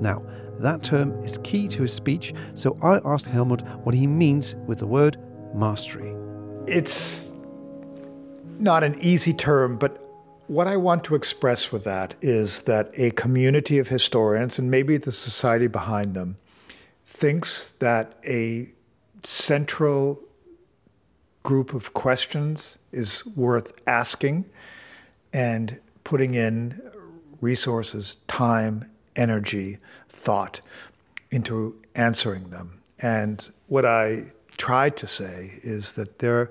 [0.00, 0.22] Now,
[0.58, 4.78] that term is key to his speech, so I asked Helmut what he means with
[4.78, 5.16] the word
[5.54, 6.14] mastery.
[6.66, 7.30] It's
[8.58, 10.07] not an easy term, but
[10.48, 14.96] what I want to express with that is that a community of historians, and maybe
[14.96, 16.38] the society behind them,
[17.06, 18.70] thinks that a
[19.22, 20.20] central
[21.42, 24.46] group of questions is worth asking
[25.32, 26.80] and putting in
[27.40, 30.60] resources, time, energy, thought
[31.30, 32.80] into answering them.
[33.00, 34.24] And what I
[34.56, 36.50] tried to say is that there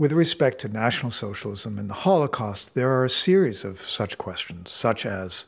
[0.00, 4.70] with respect to National Socialism and the Holocaust, there are a series of such questions,
[4.70, 5.44] such as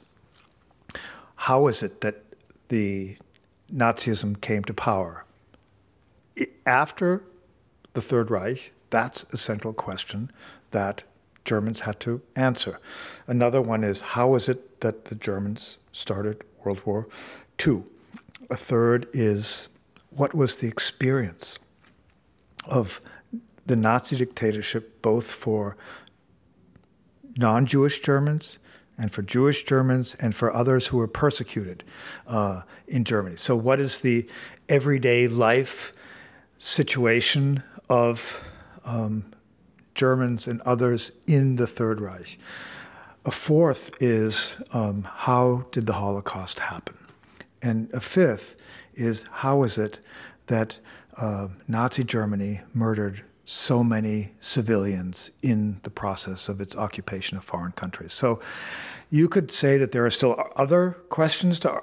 [1.37, 2.23] how is it that
[2.69, 3.17] the
[3.73, 5.25] Nazism came to power?
[6.67, 7.23] After
[7.95, 10.31] the Third Reich, that's a central question
[10.71, 11.05] that
[11.47, 12.79] Germans had to answer.
[13.27, 17.09] Another one is how is it that the Germans started World War
[17.67, 17.85] II?
[18.51, 19.71] A third is
[20.11, 21.59] what was the experience
[22.69, 23.01] of
[23.67, 25.77] the Nazi dictatorship both for
[27.37, 28.59] non Jewish Germans
[28.99, 31.85] and for Jewish Germans and for others who were persecuted
[32.27, 33.37] uh, in Germany.
[33.37, 34.29] So, what is the
[34.69, 35.93] everyday life
[36.59, 38.43] situation of
[38.85, 39.33] um,
[39.95, 42.39] Germans and others in the Third Reich?
[43.25, 46.97] A fourth is um, how did the Holocaust happen?
[47.63, 48.57] And a fifth
[48.95, 50.01] is how is it
[50.47, 50.79] that
[51.17, 57.73] uh, Nazi Germany murdered so many civilians in the process of its occupation of foreign
[57.73, 58.13] countries.
[58.13, 58.41] So
[59.11, 61.83] you could say that there are still other questions to,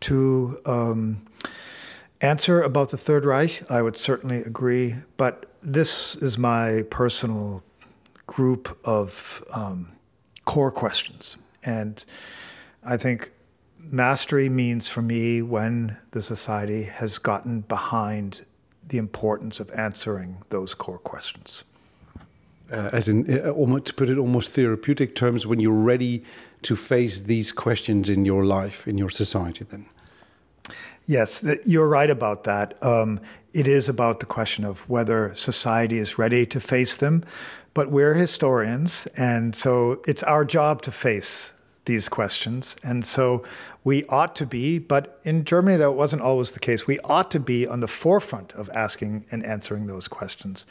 [0.00, 1.26] to um,
[2.20, 3.70] answer about the Third Reich.
[3.70, 7.62] I would certainly agree, but this is my personal
[8.26, 9.92] group of um,
[10.44, 11.38] core questions.
[11.64, 12.04] And
[12.84, 13.32] I think
[13.78, 18.44] mastery means for me when the society has gotten behind
[18.90, 21.64] the importance of answering those core questions.
[22.70, 26.22] Uh, as in, uh, almost, to put it almost therapeutic terms, when you're ready
[26.62, 29.86] to face these questions in your life, in your society, then.
[31.06, 32.74] Yes, you're right about that.
[32.84, 33.20] Um,
[33.52, 37.24] it is about the question of whether society is ready to face them,
[37.74, 41.52] but we're historians, and so it's our job to face
[41.90, 42.76] these questions.
[42.84, 43.42] And so
[43.82, 46.86] we ought to be, but in Germany, that wasn't always the case.
[46.86, 50.66] We ought to be on the forefront of asking and answering those questions.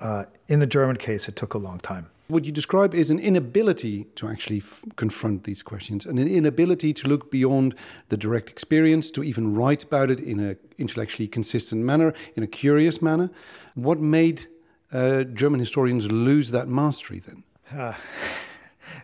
[0.00, 2.06] Uh, in the German case, it took a long time.
[2.28, 6.92] What you describe is an inability to actually f- confront these questions, and an inability
[6.92, 7.74] to look beyond
[8.08, 12.46] the direct experience, to even write about it in an intellectually consistent manner, in a
[12.46, 13.30] curious manner.
[13.74, 14.46] What made
[14.92, 17.44] uh, German historians lose that mastery then?
[17.72, 17.94] Uh,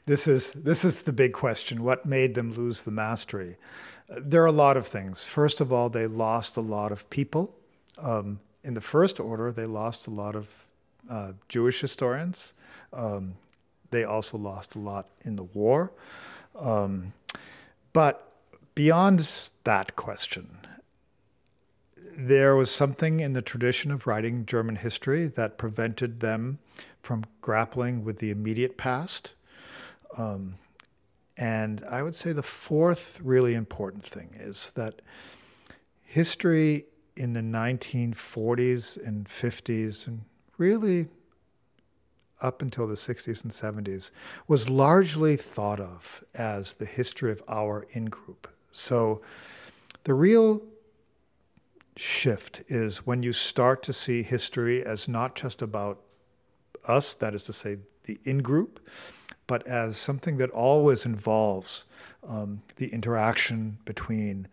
[0.07, 1.83] this is this is the big question.
[1.83, 3.57] What made them lose the mastery?
[4.09, 5.27] There are a lot of things.
[5.27, 7.55] First of all, they lost a lot of people.
[7.99, 10.49] Um, in the first order, they lost a lot of
[11.09, 12.53] uh, Jewish historians.
[12.93, 13.35] Um,
[13.91, 15.93] they also lost a lot in the war.
[16.59, 17.13] Um,
[17.93, 18.33] but
[18.75, 19.29] beyond
[19.65, 20.59] that question,
[22.17, 26.59] there was something in the tradition of writing German history that prevented them
[27.03, 29.35] from grappling with the immediate past
[30.17, 30.55] um,
[31.37, 35.03] and I would say the fourth really important thing is that
[36.03, 36.87] history
[37.17, 40.23] in the 1940s and 50s, and
[40.59, 41.09] really
[42.41, 44.11] up until the 60s and 70s,
[44.47, 48.49] was largely thought of as the history of our in group.
[48.71, 49.23] So
[50.05, 50.63] the real
[51.97, 56.01] shift is when you start to see history as not just about
[56.87, 58.87] us, that is to say, the in group,
[59.47, 61.85] but as something that always involves
[62.27, 64.49] um, the interaction between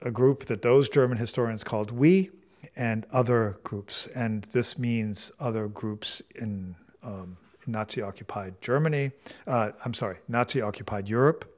[0.00, 2.30] a group that those German historians called we
[2.76, 4.06] and other groups.
[4.08, 7.36] And this means other groups in, um,
[7.66, 9.12] in Nazi occupied Germany,
[9.46, 11.48] uh, I'm sorry, Nazi occupied Europe.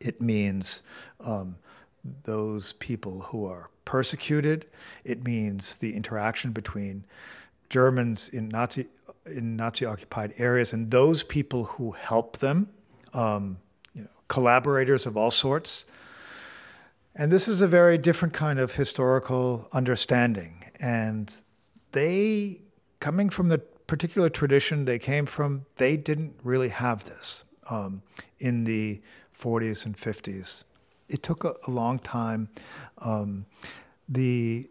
[0.00, 0.82] It means
[1.20, 1.56] um,
[2.24, 4.66] those people who are persecuted.
[5.04, 7.04] It means the interaction between
[7.68, 8.86] Germans in Nazi
[9.34, 12.68] in Nazi occupied areas and those people who help them,
[13.14, 13.58] um,
[13.94, 15.84] you know, collaborators of all sorts.
[17.14, 20.64] And this is a very different kind of historical understanding.
[20.80, 21.34] And
[21.92, 22.62] they,
[23.00, 28.02] coming from the particular tradition they came from, they didn't really have this um,
[28.38, 29.00] in the
[29.36, 30.64] 40s and 50s.
[31.08, 32.50] It took a, a long time.
[32.98, 33.46] Um,
[34.08, 34.68] the,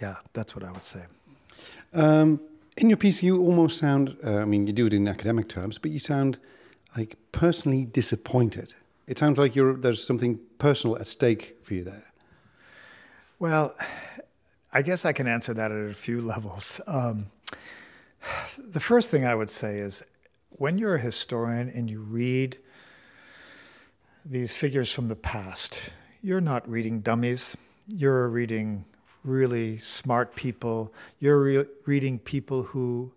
[0.00, 1.04] yeah, that's what I would say.
[1.94, 2.40] Um,
[2.76, 5.78] in your piece, you almost sound, uh, I mean, you do it in academic terms,
[5.78, 6.38] but you sound
[6.96, 8.74] like personally disappointed.
[9.06, 12.12] It sounds like there's something personal at stake for you there.
[13.38, 13.74] Well,
[14.72, 16.80] I guess I can answer that at a few levels.
[16.86, 17.26] Um,
[18.58, 20.02] the first thing I would say is
[20.50, 22.58] when you're a historian and you read
[24.24, 25.90] these figures from the past,
[26.22, 27.56] you're not reading dummies.
[27.94, 28.84] You're reading
[29.26, 30.92] really smart people.
[31.18, 33.12] You're re- reading people who,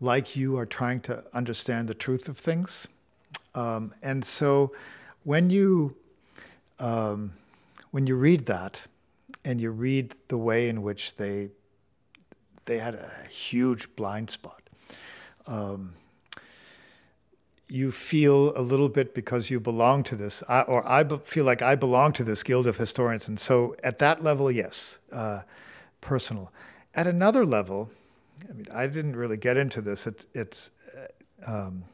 [0.00, 2.88] like you, are trying to understand the truth of things.
[3.54, 4.72] Um, and so
[5.22, 5.96] when you
[6.78, 7.32] um,
[7.90, 8.82] when you read that
[9.44, 11.50] and you read the way in which they
[12.66, 14.62] they had a huge blind spot.
[15.46, 15.92] Um,
[17.68, 21.74] you feel a little bit because you belong to this, or I feel like I
[21.74, 23.26] belong to this guild of historians.
[23.28, 25.42] And so at that level, yes, uh,
[26.00, 26.52] personal.
[26.94, 27.90] At another level,
[28.48, 30.06] I mean, I didn't really get into this.
[30.06, 31.84] It, it's uh, um,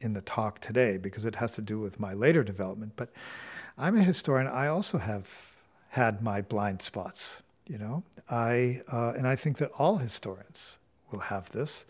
[0.00, 2.92] in the talk today because it has to do with my later development.
[2.96, 3.10] But
[3.76, 4.46] I'm a historian.
[4.46, 5.28] I also have
[5.90, 7.42] had my blind spots.
[7.66, 10.78] You know, I uh, and I think that all historians
[11.10, 11.84] will have this.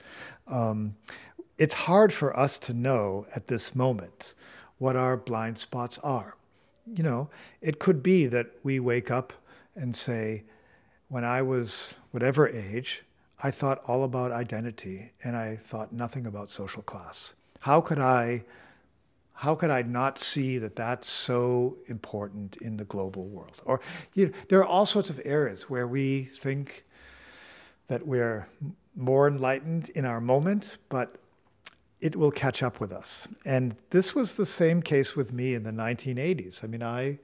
[0.47, 0.97] Um,
[1.59, 4.35] it's hard for us to know at this moment
[4.79, 6.37] what our blind spots are.
[6.87, 7.31] You know,
[7.61, 9.33] it could be that we wake up
[9.75, 10.45] and say,
[11.09, 13.03] when I was whatever age,
[13.43, 17.35] I thought all about identity and I thought nothing about social class.
[17.61, 18.45] How could I
[19.41, 23.61] how could I not see that that's so important in the global world?
[23.67, 23.83] Or
[24.15, 26.85] you know, there are all sorts of areas where we think
[27.89, 28.49] that we're
[28.95, 31.17] more enlightened in our moment, but
[32.01, 33.27] it will catch up with us.
[33.45, 36.63] And this was the same case with me in the 1980s.
[36.63, 37.19] I mean, I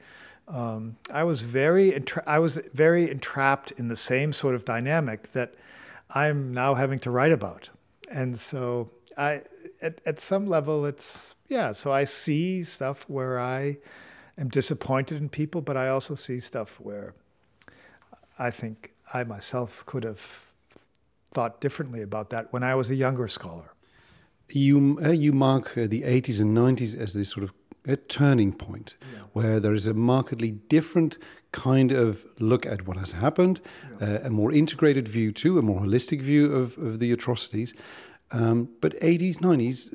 [0.48, 5.32] um, I was very entra- I was very entrapped in the same sort of dynamic
[5.32, 5.54] that
[6.10, 7.70] I'm now having to write about.
[8.10, 9.42] And so I
[9.80, 13.78] at, at some level it's yeah, so I see stuff where I
[14.38, 17.14] am disappointed in people, but I also see stuff where
[18.38, 20.46] I think I myself could have
[21.30, 23.71] thought differently about that when I was a younger scholar.
[24.52, 27.52] You uh, you mark uh, the 80s and 90s as this sort of
[27.86, 29.22] a turning point yeah.
[29.32, 31.18] where there is a markedly different
[31.52, 33.60] kind of look at what has happened,
[34.00, 34.06] yeah.
[34.06, 37.74] uh, a more integrated view too, a more holistic view of, of the atrocities.
[38.30, 39.92] Um, but 80s, 90s,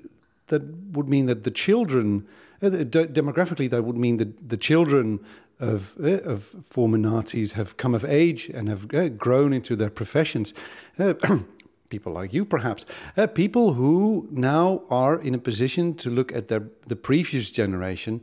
[0.47, 2.27] that would mean that the children,
[2.61, 5.19] uh, demographically, that would mean that the children
[5.59, 9.89] of, uh, of former Nazis have come of age and have uh, grown into their
[9.89, 10.53] professions.
[10.99, 11.15] Uh,
[11.89, 12.85] people like you, perhaps,
[13.15, 18.21] uh, people who now are in a position to look at their the previous generation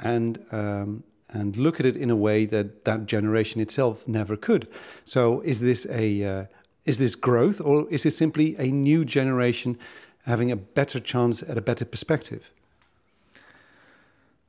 [0.00, 4.68] and um, and look at it in a way that that generation itself never could.
[5.04, 6.44] So, is this a uh,
[6.84, 9.78] is this growth, or is this simply a new generation
[10.24, 12.50] having a better chance at a better perspective?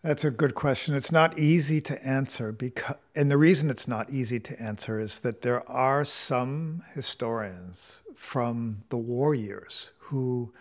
[0.02, 0.96] That's a good question.
[0.96, 5.20] It's not easy to answer because, and the reason it's not easy to answer is
[5.20, 10.54] that there are some historians from the war years who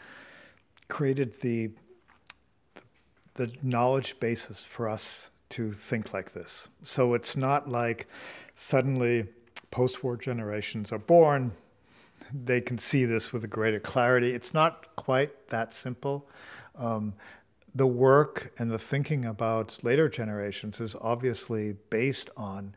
[0.89, 1.71] created the
[3.35, 6.67] the knowledge basis for us to think like this.
[6.83, 8.09] So it's not like
[8.57, 9.29] suddenly
[9.71, 11.53] post-war generations are born,
[12.33, 14.33] they can see this with a greater clarity.
[14.33, 16.29] It's not quite that simple.
[16.77, 17.15] Um,
[17.75, 22.75] the work and the thinking about later generations is obviously based on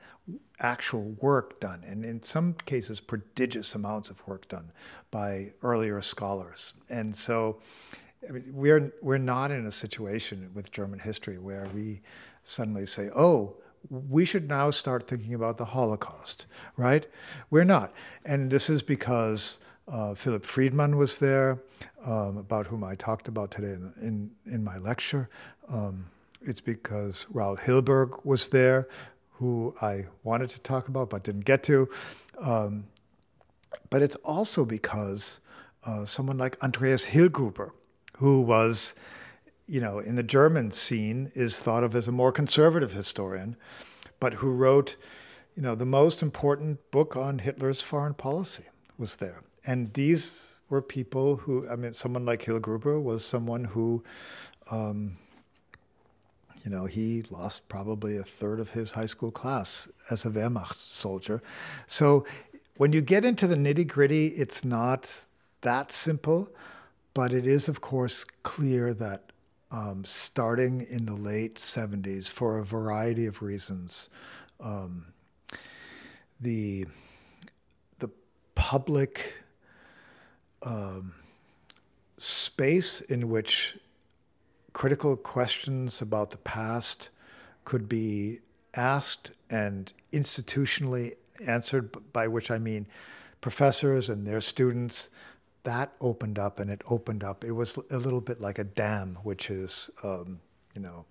[0.61, 4.71] actual work done, and in some cases, prodigious amounts of work done
[5.09, 6.73] by earlier scholars.
[6.89, 7.59] And so,
[8.27, 12.01] I mean, we're we're not in a situation with German history where we
[12.43, 13.57] suddenly say, "Oh,
[13.89, 16.45] we should now start thinking about the Holocaust,"
[16.77, 17.07] right?
[17.49, 17.91] We're not,
[18.23, 19.57] and this is because
[19.87, 21.61] uh, Philip Friedman was there,
[22.05, 25.29] um, about whom I talked about today in, in, in my lecture.
[25.67, 26.05] Um,
[26.41, 28.87] it's because Raoul Hilberg was there,
[29.33, 31.89] who I wanted to talk about but didn't get to.
[32.39, 32.85] Um,
[33.89, 35.39] but it's also because
[35.83, 37.71] uh, someone like Andreas Hillgruber,
[38.17, 38.93] who was,
[39.65, 43.55] you know, in the German scene, is thought of as a more conservative historian,
[44.19, 44.95] but who wrote,
[45.55, 48.65] you know, the most important book on Hitler's foreign policy
[48.97, 54.03] was there and these were people who, I mean, someone like Hillgruber was someone who,
[54.69, 55.17] um,
[56.63, 60.75] you know, he lost probably a third of his high school class as a Wehrmacht
[60.75, 61.41] soldier.
[61.87, 62.25] So
[62.77, 65.25] when you get into the nitty gritty, it's not
[65.61, 66.49] that simple,
[67.13, 69.31] but it is, of course, clear that
[69.71, 74.09] um, starting in the late 70s, for a variety of reasons,
[74.59, 75.05] um,
[76.39, 76.87] the
[77.99, 78.09] the
[78.55, 79.35] public
[80.63, 81.13] um,
[82.17, 83.77] space in which
[84.73, 87.09] critical questions about the past
[87.65, 88.39] could be
[88.75, 91.13] asked and institutionally
[91.45, 92.87] answered, by which I mean
[93.41, 95.09] professors and their students.
[95.63, 97.43] That opened up and it opened up.
[97.43, 100.39] It was a little bit like a dam, which is, um,
[100.73, 101.05] you know,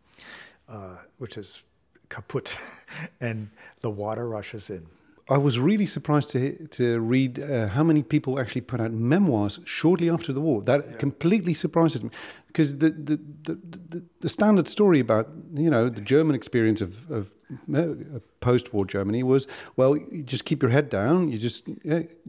[0.68, 1.62] uh, which is
[2.08, 2.56] kaput,
[3.20, 4.86] and the water rushes in.
[5.30, 9.60] I was really surprised to to read uh, how many people actually put out memoirs
[9.64, 10.62] shortly after the war.
[10.62, 10.96] That yeah.
[10.96, 12.10] completely surprised me
[12.52, 13.54] because the the, the
[13.90, 17.30] the, the standard story about you know the German experience of, of
[17.74, 19.46] uh, post-war Germany was
[19.76, 21.68] well, you just keep your head down, you just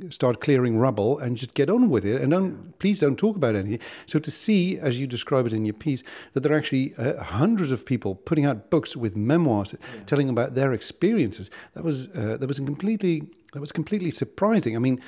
[0.09, 3.55] start clearing rubble, and just get on with it, and don't please don't talk about
[3.55, 3.79] anything.
[4.05, 6.03] So to see, as you describe it in your piece,
[6.33, 10.03] that there are actually uh, hundreds of people putting out books with memoirs yeah.
[10.05, 14.75] telling about their experiences, that was uh, that was completely that was completely surprising.
[14.75, 15.01] I mean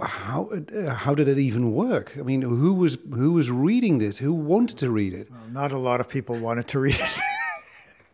[0.00, 2.16] how uh, how did it even work?
[2.18, 4.18] I mean, who was who was reading this?
[4.18, 5.30] Who wanted to read it?
[5.30, 7.18] Well, not a lot of people wanted to read it.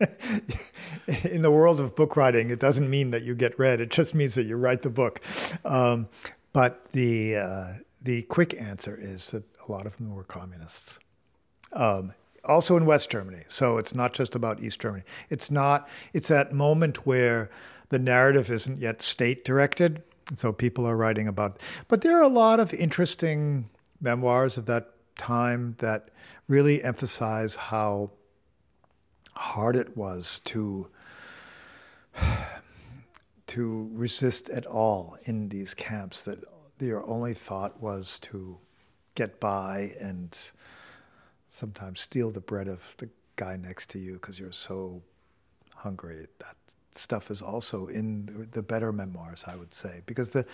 [1.25, 3.81] in the world of book writing, it doesn't mean that you get read.
[3.81, 5.21] It just means that you write the book.
[5.65, 6.09] Um,
[6.53, 7.73] But the uh,
[8.03, 10.99] the quick answer is that a lot of them were communists.
[11.73, 12.13] Um,
[12.45, 13.43] also in West Germany.
[13.49, 15.05] So it's not just about East Germany.
[15.31, 15.89] It's not.
[16.13, 17.51] It's that moment where
[17.89, 20.03] the narrative isn't yet state directed.
[20.35, 21.61] So people are writing about.
[21.89, 23.69] But there are a lot of interesting
[24.01, 26.11] memoirs of that time that
[26.49, 28.11] really emphasize how
[29.35, 30.89] hard it was to
[33.47, 36.43] to resist at all in these camps that
[36.81, 38.59] your only thought was to
[39.15, 40.51] get by and
[41.49, 45.03] sometimes steal the bread of the guy next to you because you're so
[45.77, 46.57] hungry that
[46.99, 50.45] stuff is also in the better memoirs i would say because the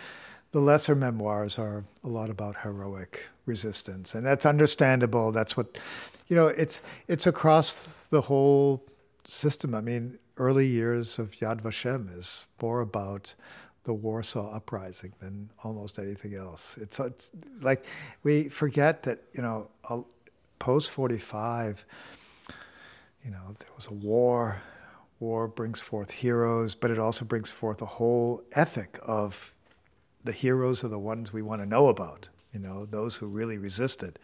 [0.52, 5.78] the lesser memoirs are a lot about heroic resistance and that's understandable that's what
[6.28, 8.82] you know it's it's across the whole
[9.24, 13.34] system i mean early years of Yad Vashem is more about
[13.84, 16.78] the Warsaw Uprising than almost anything else.
[16.78, 17.30] It's, it's
[17.62, 17.84] like
[18.22, 19.68] we forget that, you know,
[20.58, 21.84] post 45,
[23.24, 24.62] you know, there was a war.
[25.20, 29.54] War brings forth heroes, but it also brings forth a whole ethic of
[30.24, 33.58] the heroes are the ones we want to know about, you know, those who really
[33.58, 34.18] resisted.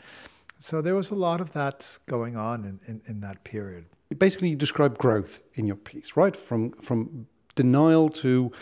[0.59, 4.51] So there was a lot of that going on in, in, in that period basically
[4.51, 6.37] you describe growth in your piece, right?
[6.37, 8.53] From from denial to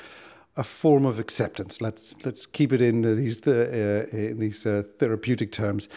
[0.57, 1.81] a form of acceptance.
[1.81, 5.89] Let's let's keep it in these uh, in these uh, therapeutic terms.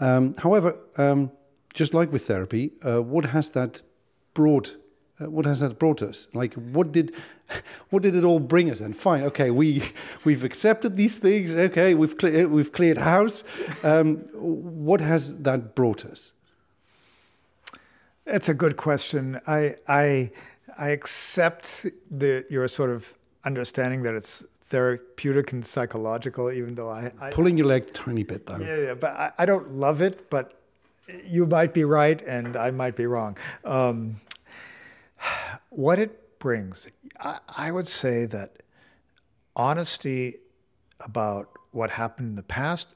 [0.00, 0.16] Yeah.
[0.16, 1.30] Um, however, um,
[1.74, 3.82] just like with therapy, uh, what has that
[4.34, 4.76] brought?
[5.20, 6.28] Uh, what has that brought us?
[6.32, 7.14] Like, what did
[7.90, 8.80] what did it all bring us?
[8.80, 9.82] And fine, okay, we
[10.24, 11.50] we've accepted these things.
[11.52, 13.44] Okay, we've cle- we've cleared house.
[13.82, 16.32] Um, what has that brought us?
[18.24, 19.40] That's a good question.
[19.46, 20.30] I I
[20.78, 23.14] I accept the your sort of
[23.44, 28.46] understanding that it's therapeutic and psychological, even though I, I pulling your leg tiny bit
[28.46, 28.58] though.
[28.58, 30.30] Yeah, yeah, but I, I, don't love it.
[30.30, 30.60] But
[31.26, 33.36] you might be right, and I might be wrong.
[33.64, 34.16] Um,
[35.70, 38.62] what it brings, I, I would say that
[39.56, 40.34] honesty
[41.00, 42.88] about what happened in the past,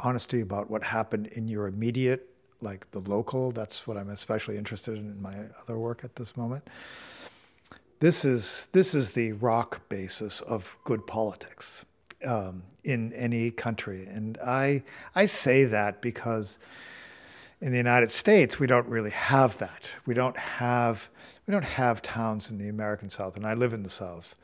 [0.00, 2.28] honesty about what happened in your immediate
[2.60, 3.52] like the local.
[3.52, 6.66] That's what I'm especially interested in in my other work at this moment.
[8.00, 11.84] This is this is the rock basis of good politics
[12.26, 14.82] um, in any country, and I
[15.14, 16.58] I say that because
[17.66, 19.90] in the United States we don't really have that.
[20.06, 21.10] We don't have
[21.48, 24.36] we don't have towns in the American South, and I live in the South.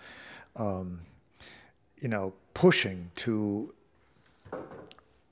[0.57, 1.03] Um,
[2.01, 3.73] you know, pushing to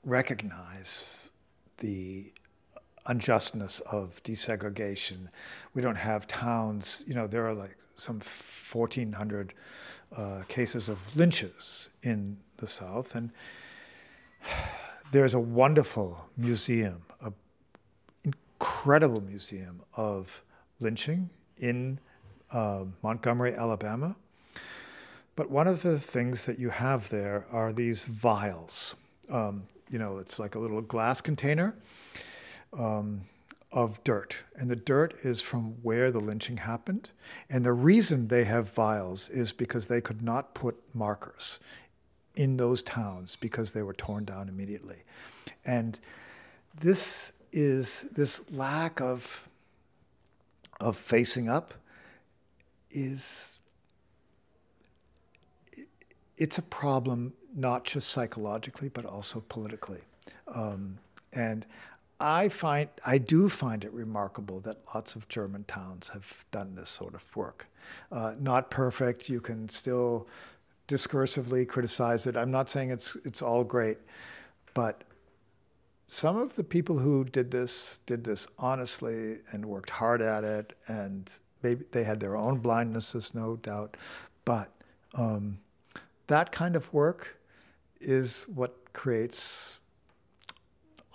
[0.05, 1.31] recognize
[1.79, 2.31] the
[3.07, 5.27] unjustness of desegregation.
[5.73, 9.53] We don't have towns, you know, there are like some 1,400
[10.15, 13.15] uh, cases of lynches in the South.
[13.15, 13.31] And
[15.11, 17.03] there's a wonderful museum,
[18.61, 20.43] incredible museum of
[20.79, 21.99] lynching in
[22.51, 24.15] uh, Montgomery, Alabama.
[25.35, 28.95] But one of the things that you have there are these vials.
[29.31, 31.75] Um, you know, it's like a little glass container
[32.77, 33.21] um,
[33.71, 34.37] of dirt.
[34.55, 37.09] And the dirt is from where the lynching happened.
[37.49, 41.57] And the reason they have vials is because they could not put markers
[42.35, 45.01] in those towns because they were torn down immediately.
[45.65, 45.99] And
[46.79, 49.47] this is this lack of
[50.79, 51.73] of facing up
[52.89, 53.59] is
[56.37, 60.01] it's a problem not just psychologically but also politically
[60.47, 60.97] um,
[61.33, 61.65] and
[62.21, 66.89] I find I do find it remarkable that lots of German towns have done this
[66.89, 67.67] sort of work.
[68.11, 69.27] Uh, not perfect.
[69.27, 70.27] You can still
[70.87, 72.37] discursively criticize it.
[72.37, 73.97] I'm not saying it's it's all great,
[74.75, 75.03] but
[76.13, 80.73] some of the people who did this did this honestly and worked hard at it,
[80.89, 81.31] and
[81.63, 83.95] maybe they had their own blindnesses, no doubt,
[84.43, 84.73] but
[85.13, 85.59] um,
[86.27, 87.39] that kind of work
[88.01, 89.79] is what creates